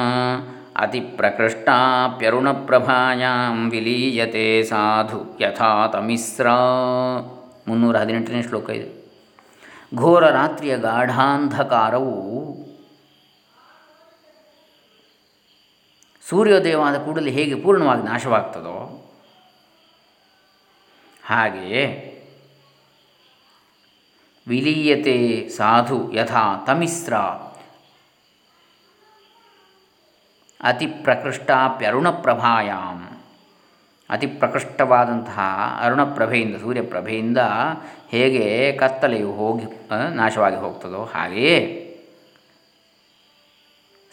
ಅತಿಪ್ರಕೃಷ್ಟಾಪ್ಯರುಣಪ್ರಭಾಯಾಂ 0.77 3.70
ವಿಲೀಯತೆ 3.70 4.62
ಸಾಧು 4.62 5.37
ಯಥಾ 5.40 5.87
ತಮಿಸ್ರ 5.87 6.46
ಮುನ್ನೂರ 7.68 7.96
ಹದಿನೆಂಟನೇ 7.96 8.42
ಶ್ಲೋಕ 8.42 8.70
ಇದೆ. 8.70 9.18
ಘೋರ 9.94 10.31
ರಾತ್ರಿಯ 10.31 10.77
ಗಾಢಾಂಧಕಾರವು 10.77 12.14
ಸೂರ್ಯೋದಯವಾದ 16.29 16.98
ಕೂಡಲೇ 16.98 17.31
ಹೇಗೆ 17.31 17.55
ಪೂರ್ಣವಾಗಿ 17.55 18.03
ನಾಶವಾಗ್ತದೋ 18.03 19.09
ಹಾಗೆಯೇ 21.25 22.09
ವಿಲೀಯತೆ 24.48 25.48
ಸಾಧು 25.57 26.12
ಯಥಾ 26.12 26.64
ತಮಿಸ್ರ. 26.66 27.14
ಅತಿ 30.61 30.87
ಪ್ರಕೃಷ್ಟಾಪ್ಯರುಣಪ್ರಭಾಯಾಮ್ 30.87 33.18
ಅತಿ 34.11 34.26
ಪ್ರಕೃಷ್ಟವಾದಂತಹ 34.26 35.78
ಅರುಣಪ್ರಭೆಯಿಂದ, 35.83 36.57
ಸೂರ್ಯಪ್ರಭೆಯಿಂದ 36.57 37.38
ಹೇಗೆ 38.09 38.72
ಕತ್ತಲೆಯು 38.72 39.33
ಹೋಗಿ 39.33 39.64
ನಾಶವಾಗಿ 40.14 40.57
ಹೋಗ್ತದೋ 40.57 41.05
ಹಾಗೆಯೇ. 41.05 41.88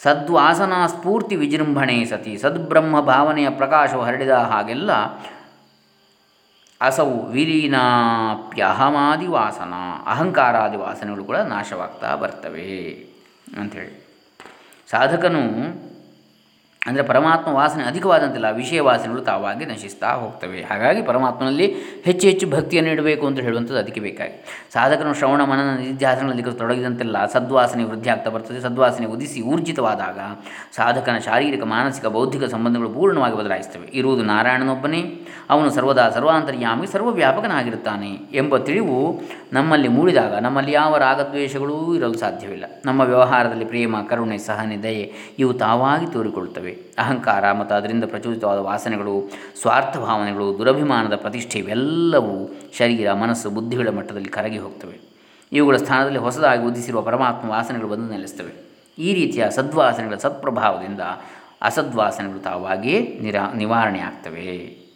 ಸದ್ವಾಸನಾ 0.01 0.87
ಸ್ಫೂರ್ತಿ 0.87 1.35
ವಿಜೃಂಭಣೆ 1.35 2.05
ಸತಿ 2.05 2.37
ಸದ್ಬ್ರಹ್ಮ 2.37 3.01
ಭಾವನೆಯ 3.01 3.49
ಪ್ರಕಾಶವು 3.49 4.01
ಹರಡಿದ 4.01 4.29
ಹಾಗೆಲ್ಲ 4.29 4.91
ಅಸವು 6.81 7.15
ವಿಲೀನಾಪ್ಯಹಮಾದಿ 7.31 9.27
ವಾಸನ 9.27 9.73
ಅಹಂಕಾರಾದಿ 10.07 10.77
ವಾಸನೆಗಳು 10.77 11.23
ಕೂಡ 11.23 11.37
ನಾಶವಾಗ್ತಾ 11.37 12.15
ಬರ್ತವೆ 12.15 12.67
ಅಂಥೇಳಿ 13.57 13.95
ಸಾಧಕನು 14.89 15.43
ಅಂದರೆ 16.87 17.03
ಪರಮಾತ್ಮ 17.03 17.51
ವಾಸನೆ 17.51 17.83
ಅಧಿಕವಾದಂತಿಲ್ಲ 17.83 18.49
ವಿಷಯ 18.51 18.81
ವಾಸನೆಗಳು 18.81 19.21
ತಾವಾಗಿ 19.21 19.65
ನಶಿಸ್ತಾ 19.65 20.11
ಹೋಗ್ತವೆ. 20.11 20.61
ಹಾಗಾಗಿ 20.61 21.01
ಪರಮಾತ್ಮನಲ್ಲಿ 21.01 21.75
ಹೆಚ್ಚು 22.03 22.27
ಹೆಚ್ಚು 22.27 22.49
ಭಕ್ತಿಯನ್ನು 22.49 22.91
ಇಡಬೇಕು 22.91 23.27
ಅಂತ 23.27 23.39
ಹೇಳುವಂಥದ್ದು 23.39 23.79
ಅದಕ್ಕೆ 23.79 24.01
ಬೇಕಾಗಿ. 24.01 24.45
ಸಾಧಕನು 24.73 25.13
ಶ್ರವಣ, 25.13 25.43
ಮನನ 25.43 25.77
ನಿಧ್ಯಾಸನಗಳಲ್ಲಿ 25.77 26.43
ತೊಡಗಿದಂತೆಲ್ಲ. 26.43 27.25
ಸದ್ವಾಸನೆ 27.25 27.83
ವೃದ್ಧಿ 27.83 28.09
ಆಗ್ತಾ 28.09 28.31
ಬರ್ತದೆ. 28.31 28.59
ಸದ್ವಾಸನೆ 28.59 29.05
ಉದಿಸಿ 29.05 29.41
ಊರ್ಜಿತವಾದಾಗ 29.41 30.19
ಸಾಧಕನ 30.75 31.17
ಶಾರೀರಿಕ, 31.17 31.63
ಮಾನಸಿಕ, 31.63 32.05
ಬೌದ್ಧಿಕ 32.05 32.43
ಸಂಬಂಧಗಳು 32.43 32.89
ಪೂರ್ಣವಾಗಿ 32.89 33.37
ಬದಲಾಯಿಸ್ತವೆ. 33.37 33.89
ಇರುವುದು 33.93 34.23
ನಾರಾಯಣನೊಬ್ಬನೇ. 34.23 35.27
ಅವನು 35.49 35.69
ಸರ್ವದಾ 35.69 36.09
ಸರ್ವಾಂತರ್ಯಾಮಿ, 36.09 36.87
ಸರ್ವವ್ಯಾಪಕನಾಗಿರುತ್ತಾನೆ 36.87 38.11
ಎಂಬ 38.33 38.57
ತಿಳಿವು 38.57 39.21
ನಮ್ಮಲ್ಲಿ 39.53 39.87
ಮೂಡಿದಾಗ 39.87 40.35
ನಮ್ಮಲ್ಲಿ 40.35 40.71
ಯಾವ 40.71 40.97
ರಾಗದ್ವೇಷಗಳೂ 40.97 41.95
ಇರಲು 41.95 42.17
ಸಾಧ್ಯವಿಲ್ಲ. 42.17 42.65
ನಮ್ಮ 42.85 43.01
ವ್ಯವಹಾರದಲ್ಲಿ 43.01 43.65
ಪ್ರೇಮ, 43.65 43.95
ಕರುಣೆ, 44.09 44.37
ಸಹನೆ, 44.37 44.83
ದಯೆ 44.83 45.13
ಇವು 45.39 45.53
ತಾವಾಗಿ 45.53 46.05
ತೋರಿಕೊಳ್ಳುತ್ತವೆ 46.13 46.68
ಅಹಂಕಾರ 46.97 47.51
ಮತ್ತು 47.51 47.75
ಅದರಿಂದ 47.75 48.03
ಪ್ರಚೋದಿತವಾದ 48.03 48.57
ವಾಸನೆಗಳು, 48.57 49.31
ಸ್ವಾರ್ಥ 49.61 49.97
ಭಾವನೆಗಳು, 49.97 50.57
ದುರಭಿಮಾನದ 50.57 51.15
ಪ್ರತಿಷ್ಠೆ 51.15 51.59
ಇವೆಲ್ಲವೂ 51.59 52.49
ಶರೀರ, 52.77 53.13
ಮನಸ್ಸು, 53.13 53.49
ಬುದ್ಧಿಗಳ 53.49 53.87
ಮಟ್ಟದಲ್ಲಿ 53.89 54.29
ಕರಗಿ 54.29 54.57
ಹೋಗ್ತವೆ. 54.57 55.09
ಇವುಗಳ 55.51 55.77
ಸ್ಥಾನದಲ್ಲಿ 55.77 56.19
ಹೊಸದಾಗಿ 56.19 56.63
ಉದಿಸಿರುವ 56.63 57.01
ಪರಮಾತ್ಮ 57.01 57.49
ವಾಸನೆಗಳು 57.49 57.87
ಬಂದು 57.87 58.11
ನೆಲೆಸ್ತವೆ. 58.11 58.69
ಈ 58.99 59.13
ರೀತಿಯ 59.13 59.49
ಸದ್ವಾಸನೆಗಳ 59.49 60.15
ಸತ್ಪ್ರಭಾವದಿಂದ 60.15 60.99
ಅಸದ್ವಾಸನೆಗಳು 61.61 62.39
ತಾವಾಗಿಯೇ 62.39 63.19
ನಿರಾ 63.21 63.53
ನಿವಾರಣೆ 63.55 64.88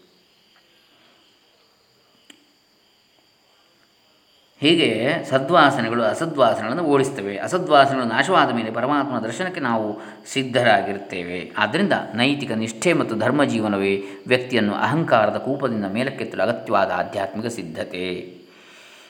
ಹೀಗೆ 4.64 5.16
ಸದ್ವಾಸನೆಗಳು, 5.30 6.04
ಅಸದ್ವಾಸನೆಗಳನ್ನು 6.04 6.84
ಓಡಿಸ್ತವೆ. 6.84 7.38
ಅಸದ್ವಾಸನೆಗಳು 7.38 8.08
ನಾಶವಾದ 8.08 8.54
ಮೇಲೆ 8.54 8.72
ಪರಮಾತ್ಮನ 8.72 9.20
ದರ್ಶನಕ್ಕೆ 9.20 9.60
ನಾವು 9.60 10.02
ಸಿದ್ಧರಾಗಿರುತ್ತೇವೆ 10.34 11.52
ಆದ್ದರಿಂದ 11.58 11.94
ನೈತಿಕ 12.16 12.52
ನಿಷ್ಠೆ 12.52 12.94
ಮತ್ತು 12.94 13.16
ಧರ್ಮ 13.16 13.44
ಜೀವನವೇ 13.44 14.04
ವ್ಯಕ್ತಿಯನ್ನು 14.28 14.74
ಅಹಂಕಾರದ 14.74 15.38
ಕೂಪದಿಂದ 15.38 15.86
ಮೇಲಕ್ಕೆತ್ತಲು 15.86 16.44
ಅಗತ್ಯವಾದ 16.44 16.92
ಆಧ್ಯಾತ್ಮಿಕ 16.96 17.46
ಸಿದ್ಧತೆ. 17.46 18.38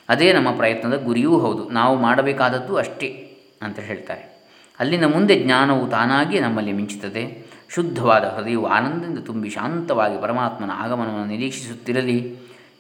ಅದೇ 0.10 0.34
ನಮ್ಮ 0.34 0.52
ಪ್ರಯತ್ನದ 0.52 1.04
ಗುರಿಯೂ 1.04 1.40
ಹೌದು. 1.40 1.70
ನಾವು 1.70 1.98
ಮಾಡಬೇಕಾದದ್ದು 1.98 2.78
ಅಷ್ಟೇ 2.78 3.38
ಅಂತ 3.62 3.80
ಹೇಳ್ತಾರೆ. 3.80 4.48
ಅಲ್ಲಿನ 4.80 5.06
ಮುಂದೆ 5.06 5.40
ಜ್ಞಾನವು 5.40 5.88
ತಾನಾಗಿಯೇ 5.88 6.42
ನಮ್ಮಲ್ಲಿ 6.42 6.72
ಮಿಂಚುತ್ತದೆ. 6.72 7.54
ಶುದ್ಧವಾದ 7.70 8.24
ಹೃದಯವು 8.24 8.66
ಆನಂದದಿಂದ 8.66 9.20
ತುಂಬಿ 9.20 9.50
ಶಾಂತವಾಗಿ 9.50 10.22
ಪರಮಾತ್ಮನ 10.22 10.72
ಆಗಮನವನ್ನು 10.74 11.26
ನಿರೀಕ್ಷಿಸುತ್ತಿರಲಿ. 11.26 12.36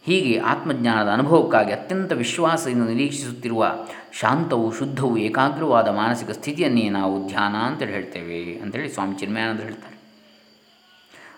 ಹೀಗೆ 0.05 0.39
ಆತ್ಮಜ್ಞಾನದ 0.39 1.09
ಅನುಭವಕ್ಕಾಗಿ 1.09 1.71
ಅತ್ಯಂತ 1.71 2.11
ವಿಶ್ವಾಸದಿಂದ 2.11 2.87
ನಿರೀಕ್ಷಿಸುತ್ತಿರುವ 2.87 3.75
ಶಾಂತವು 4.11 4.73
ಶುದ್ಧವು 4.73 5.17
ಏಕಾಗ್ರವಾದ 5.17 5.87
ಮಾನಸಿಕ 5.87 6.31
ಸ್ಥಿತಿಯನ್ನೇ 6.31 6.89
ನಾವು 6.89 7.27
ಧ್ಯಾನ 7.27 7.55
ಅಂತೇಳಿ 7.55 7.91
ಹೇಳ್ತೇವೆ. 7.91 8.61
ಅಂತೇಳಿ 8.61 8.89
ಸ್ವಾಮಿ 8.89 9.15
ಚಿನ್ಮಯಾನಂದರು 9.15 9.63
ಹೇಳ್ತಾರೆ. 9.63 9.93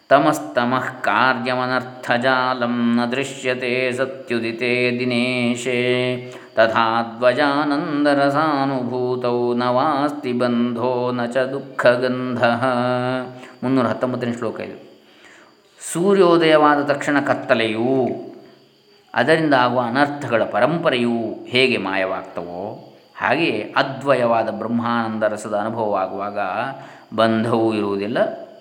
ತಮಸ್ತಮಃ 0.09 1.01
ಕಾರ್ಯವನರ್ಥಜಾಲಂ 1.01 2.95
ನ 2.95 3.05
ದೃಶ್ಯತೆ 3.05 3.91
ಸತ್ಯುದಿತೆ 3.91 4.99
ದಿನೇಶೇ. 4.99 6.33
ತಥಾ 6.55 7.15
ಧ್ವಜಾನಂದರಸಾನುಭೂತೌ 7.17 9.53
ನ 9.53 9.63
ವಾಸ್ತಿ 9.63 10.33
ಬಂಧೋ 10.33 11.11
ನ 11.11 11.25
ಚ 11.25 11.37
ದುಃಖಗಂಧ. 11.37 12.43
ಮುನ್ನೂರ 13.63 13.85
ಹತ್ತೊಂಬತ್ತನೇ 13.85 14.33
ಶ್ಲೋಕ 14.33 14.59
ಇದು. 14.59 15.05
ಸೂರ್ಯೋದಯವಾದ 15.93 16.83
ತಕ್ಷಣ 16.83 17.19
ಕತ್ತಲೆಯೂ 17.19 18.07
ಅದರಿಂದ 19.15 19.53
ಆಗುವ 19.53 19.81
ಅನರ್ಥಗಳ 19.81 20.43
ಪರಂಪರೆಯು 20.43 21.45
ಹೇಗೆ 21.45 21.77
ಮಾಯವಾಗ್ತವೋ 21.77 22.91
ಹಾಗೆಯೇ 23.17 23.73
ಅದ್ವಯವಾದ 23.77 24.49
ಬ್ರಹ್ಮಾನಂದ 24.49 25.23
ರಸದ 25.23 25.57
ಅನುಭವವಾಗುವಾಗ 25.57 26.39
ಬಂಧವೂ 27.15 27.73
ಇರುವುದಿಲ್ಲ, 27.73 28.17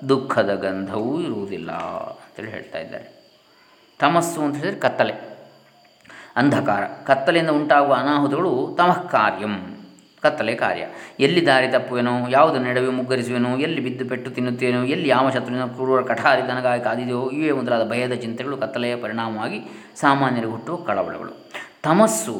ದುಃಖದ 0.08 0.54
ಗಂಧವೂ 0.54 1.20
ಇರುವುದಿಲ್ಲ 1.20 1.72
ಅಂತೇಳಿ 1.72 2.50
ಹೇಳ್ತಾ 2.50 2.78
ಇದ್ದಾರೆ. 2.78 3.14
ತಮಸ್ಸು 3.98 4.42
ಅಂತ 4.42 4.56
ಹೇಳಿದರೆ 4.56 4.80
ಕತ್ತಲೆ. 4.80 5.38
ಅಂಧಕಾರ. 6.36 6.84
ಕತ್ತಲೆಯಿಂದ 6.84 7.50
ಉಂಟಾಗುವ 7.50 7.94
ಅನಾಹುತಗಳು 7.94 8.74
ತಮಃ 8.78 9.06
ಕಾರ್ಯಂ. 9.06 9.73
ಕತ್ತಲೆ 10.24 10.54
ಕಾರ್ಯ. 10.54 10.84
ಎಲ್ಲಿ 11.20 11.42
ದಾರಿ 11.46 11.68
ತಪ್ಪುವೆನೋ, 11.68 12.14
ಯಾವುದು 12.30 12.58
ನಡುವೆ 12.60 12.90
ಮುಗ್ಗರಿಸುವೆನೋ, 12.98 13.50
ಎಲ್ಲಿ 13.56 13.80
ಬಿದ್ದು 13.80 14.04
ಪೆಟ್ಟು 14.08 14.30
ತಿನ್ನುತ್ತೇನೋ, 14.30 14.80
ಎಲ್ಲಿ 14.94 15.08
ಯಾವ 15.08 15.30
ಶತ್ರುವಿನ 15.30 15.64
ಕ್ರೂರ 15.64 16.00
ಕಠಾರಿ 16.02 16.42
ದನಗಾಗಿ 16.48 16.84
ಕಾದಿದೆಯೋ, 16.84 17.22
ಇವೇ 17.30 17.52
ಮೊದಲಾದ 17.52 17.84
ಭಯದ 17.90 18.12
ಚಿಂತೆಗಳು 18.12 18.56
ಕತ್ತಲೆಯ 18.56 18.96
ಪರಿಣಾಮವಾಗಿ 18.96 19.58
ಸಾಮಾನ್ಯರಿಗೆ 19.96 20.52
ಹುಟ್ಟುವ 20.52 20.76
ಕಳವಳಗಳು. 20.76 21.32
ತಮಸ್ಸು 21.82 22.36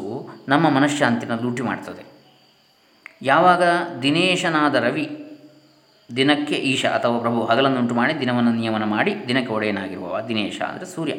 ನಮ್ಮ 0.48 0.66
ಮನಃಶಾಂತಿನ 0.68 1.32
ಲೂಟಿ 1.42 1.62
ಮಾಡ್ತದೆ. 1.62 2.04
ಯಾವಾಗ 3.22 3.62
ದಿನೇಶನಾದ 4.02 4.74
ರವಿ 4.74 5.06
ದಿನಕ್ಕೆ 6.16 6.54
ಈಶ 6.54 6.86
ಅಥವಾ 6.86 7.18
ಪ್ರಭು 7.18 7.40
ಹಗಲನ್ನುಂಟು 7.44 7.94
ಮಾಡಿ 7.94 8.14
ದಿನವನ್ನು 8.20 8.52
ನಿಯಮನ 8.52 8.84
ಮಾಡಿ 8.84 9.12
ದಿನಕ್ಕೆ 9.28 9.52
ದಿನೇಶ 10.28 10.58
ಅಂದರೆ 10.62 10.86
ಸೂರ್ಯ. 10.86 11.14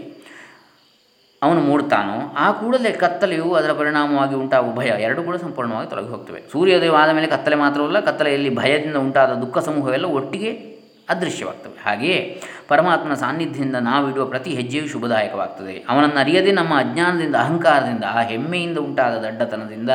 ಅವನು 1.46 1.62
ಮೂಡ್ತಾನೋ, 1.62 2.36
ಆ 2.38 2.52
ಕೂಡಲೇ 2.52 2.92
ಕತ್ತಲೆಯು 2.92 3.54
ಅದರ 3.54 3.72
ಪರಿಣಾಮವಾಗಿ 3.72 4.36
ಉಂಟಾಗುವ 4.36 4.74
ಭಯ. 4.74 4.88
ಎರಡು 4.88 5.24
ಕೂಡ 5.24 5.36
ಸಂಪೂರ್ಣವಾಗಿ 5.36 5.90
ತೊಲಗಿ 5.90 6.08
ಹೋಗ್ತವೆ. 6.08 6.44
ಸೂರ್ಯೋದಯವಾದ 6.52 7.10
ಮೇಲೆ 7.10 7.28
ಕತ್ತಲೆ 7.28 7.56
ಮಾತ್ರವಲ್ಲ, 7.56 8.00
ಕತ್ತಲೆಯಲ್ಲಿ 8.00 8.56
ಭಯದಿಂದ 8.56 8.96
ಉಂಟಾದ 8.96 9.34
ದುಃಖ 9.34 9.58
ಸಮೂಹವೆಲ್ಲ 9.58 10.06
ಒಟ್ಟಿಗೆ 10.06 10.76
ಅದೃಶ್ಯವಾಗ್ತವೆ. 11.10 11.78
ಹಾಗೆಯೇ 11.86 12.42
ಪರಮಾತ್ಮನ 12.68 13.14
ಸಾನ್ನಿಧ್ಯದಿಂದ 13.14 13.76
ನಾವಿಡುವ 13.76 14.26
ಪ್ರತಿ 14.26 14.50
ಹೆಜ್ಜೆಯೂ 14.50 14.88
ಶುಭದಾಯಕವಾಗ್ತದೆ. 14.88 15.86
ಅವನನ್ನು 15.90 16.20
ಅರಿಯದೆ 16.20 16.52
ನಮ್ಮ 16.52 16.74
ಅಜ್ಞಾನದಿಂದ, 16.80 17.36
ಅಹಂಕಾರದಿಂದ, 17.36 18.04
ಆ 18.04 18.22
ಹೆಮ್ಮೆಯಿಂದ 18.22 18.78
ಉಂಟಾದ 18.78 19.18
ದಡ್ಡತನದಿಂದ 19.18 19.90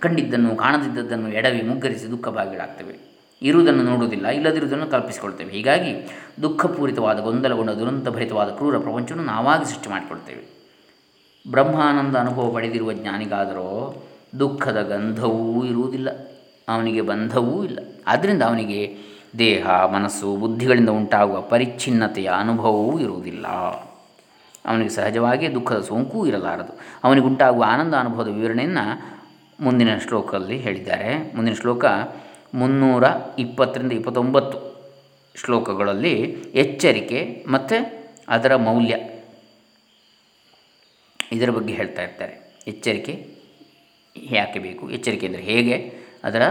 ಕಂಡಿದ್ದನ್ನು, 0.00 0.56
ಕಾಣದಿದ್ದದ್ದನ್ನು 0.56 1.28
ಎಡವಿ 1.28 1.62
ಮುಗ್ಗರಿಸಿ 1.62 2.10
ದುಃಖ 2.10 2.28
ಭಾಗಿಗಳಾಗ್ತವೆ 2.28 2.96
ಇರುವುದನ್ನು 3.42 3.82
ನೋಡುವುದಿಲ್ಲ, 3.82 4.26
ಇಲ್ಲದಿರುವುದನ್ನು 4.28 4.86
ಕಲ್ಪಿಸಿಕೊಳ್ತೇವೆ 4.86 5.50
ಹೀಗಾಗಿ 5.50 5.92
ದುಃಖಪೂರಿತವಾದ 6.42 7.18
ಗೊಂದಲಗೊಂಡ 7.20 7.70
ದುರಂತಭರಿತವಾದ 7.70 8.48
ಕ್ರೂರ 8.48 8.78
ಪ್ರಪಂಚವನ್ನು 8.78 9.26
ನಾವಾಗಿ 9.26 9.64
ಸೃಷ್ಟಿ 9.64 9.90
ಮಾಡಿಕೊಳ್ತೇವೆ. 9.90 10.55
ಬ್ರಹ್ಮಾನಂದ 11.50 12.16
ಅನುಭವ 12.16 12.50
ಪಡೆದಿರುವ 12.54 12.92
ಜ್ಞಾನಿಗಾದರೂ 12.92 13.94
ದುಃಖದ 14.38 14.82
ಗಂಧವೂ 14.82 15.64
ಇರುವುದಿಲ್ಲ. 15.64 16.08
ಅವನಿಗೆ 16.68 17.00
ಬಂಧವೂ 17.00 17.64
ಇಲ್ಲ. 17.64 17.78
ಆದ್ದರಿಂದ 18.06 18.42
ಅವನಿಗೆ 18.42 18.96
ದೇಹ, 19.38 19.70
ಮನಸ್ಸು, 19.86 20.36
ಬುದ್ಧಿಗಳಿಂದ 20.36 20.88
ಉಂಟಾಗುವ 20.88 21.40
ಪರಿಚ್ಛಿನ್ನತೆಯ 21.40 22.30
ಅನುಭವವೂ 22.38 22.98
ಇರುವುದಿಲ್ಲ. 22.98 23.46
ಅವನಿಗೆ 24.66 24.88
ಸಹಜವಾಗಿಯೇ 24.88 25.54
ದುಃಖದ 25.54 25.80
ಸೋಂಕು 25.80 26.26
ಇರಲಾರದು. 26.26 26.78
ಅವನಿಗುಂಟಾಗುವ 27.04 27.64
ಆನಂದ 27.68 27.94
ಅನುಭವದ 27.94 28.28
ವಿವರಣೆಯನ್ನು 28.28 29.16
ಮುಂದಿನ 29.60 29.96
ಶ್ಲೋಕದಲ್ಲಿ 29.98 30.56
ಹೇಳಿದ್ದಾರೆ. 30.56 31.32
ಮುಂದಿನ 31.36 31.54
ಶ್ಲೋಕ 31.54 31.84
ಮುನ್ನೂರ 32.54 33.04
ಇಪ್ಪತ್ತರಿಂದ 33.38 33.92
ಇಪ್ಪತ್ತೊಂಬತ್ತು 33.92 34.76
ಶ್ಲೋಕಗಳಲ್ಲಿ 35.34 36.12
ಎಚ್ಚರಿಕೆ 36.54 37.46
ಮತ್ತು 37.48 38.04
ಅದರ 38.28 38.56
ಮೌಲ್ಯ. 38.56 38.96
ಇದರ 41.32 41.50
ಬಗ್ಗೆ 41.50 41.74
ಹೇಳ್ತಾ 41.74 42.02
ಇರ್ತಾರೆ. 42.02 42.34
ಎಚ್ಚರಿಕೆ 42.66 43.36
ಯಾಕೆ 44.16 44.58
ಬೇಕು? 44.58 44.90
ಎಚ್ಚರಿಕೆ 44.90 45.26
ಅಂದರೆ 45.26 45.42
ಹೇಗೆ? 45.42 45.98
ಅದರ 46.24 46.42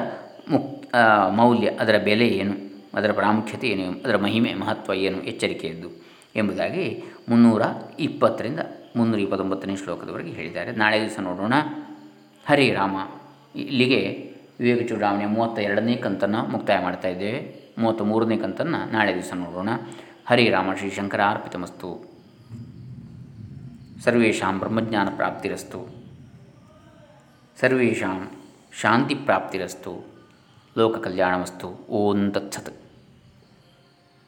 ಮುಕ್ 0.49 0.85
ಮೌಲ್ಯ, 1.31 1.67
ಅದರ 1.67 1.97
ಬೆಲೆ 2.03 2.27
ಏನು? 2.27 2.53
ಅದರ 2.93 3.11
ಪ್ರಾಮುಖ್ಯತೆ 3.11 3.67
ಏನು? 3.67 3.91
ಅದರ 3.91 4.17
ಮಹಿಮೆ, 4.17 4.53
ಮಹತ್ವ 4.53 4.93
ಏನು? 4.93 5.23
ಎಚ್ಚರಿಕೆಯದ್ದು 5.23 5.89
ಎಂಬುದಾಗಿ 6.35 7.03
ಮುನ್ನೂರ 7.29 7.61
ಇಪ್ಪತ್ತರಿಂದ 7.99 8.59
ಮುನ್ನೂರ 8.95 9.19
ಇಪ್ಪತ್ತೊಂಬತ್ತನೇ 9.19 9.75
ಶ್ಲೋಕದವರೆಗೆ 9.75 10.31
ಹೇಳಿದ್ದಾರೆ. 10.31 10.71
ನಾಳೆ 10.71 11.01
ದಿವಸ 11.01 11.19
ನೋಡೋಣ. 11.19 11.53
ಹರಿ 12.45 12.73
ರಾಮ. 12.73 12.95
ಇಲ್ಲಿಗೆ 13.55 14.31
ವಿವೇಕ 14.59 14.89
ಚೂಡಾವಣೆ 14.89 15.25
ಮೂವತ್ತ 15.25 15.59
ಎರಡನೇ 15.59 15.95
ಕಂತನ್ನು 15.95 16.51
ಮುಕ್ತಾಯ 16.51 16.79
ಮಾಡ್ತಾ 16.83 17.07
ಇದ್ದೇವೆ. 17.07 17.65
ಮೂವತ್ತ 17.77 18.01
ಮೂರನೇ 18.01 18.37
ಕಂತನ್ನು 18.37 18.91
ನಾಳೆ 18.91 19.13
ದಿವಸ 19.13 19.31
ನೋಡೋಣ. 19.35 19.69
ಹರೇ 20.25 20.49
ರಾಮ 20.49 20.73
ಶ್ರೀ 20.73 20.89
ಶಂಕರ 20.89 21.19
ಸರ್ವೇಷಾಂ 24.05 24.59
ಬ್ರಹ್ಮಜ್ಞಾನ 24.59 25.07
ಪ್ರಾಪ್ತಿರಸ್ತು 25.15 25.87
ಸರ್ವೇಷಾಂ 27.61 28.31
ಶಾಂತಿ 28.81 29.15
ಪ್ರಾಪ್ತಿರಸ್ತು 29.15 30.05
ಲೋಕ 30.77 30.97
ಕಲ್ಯಾಣವಸ್ತು 30.97 31.67
ಓಂ 31.89 32.31
ತತ್ಸತ್. 32.31 32.73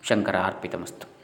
ಶಂಕರ 0.03 0.35
ಅರ್ಪಿತಮಸ್ತು 0.35 1.16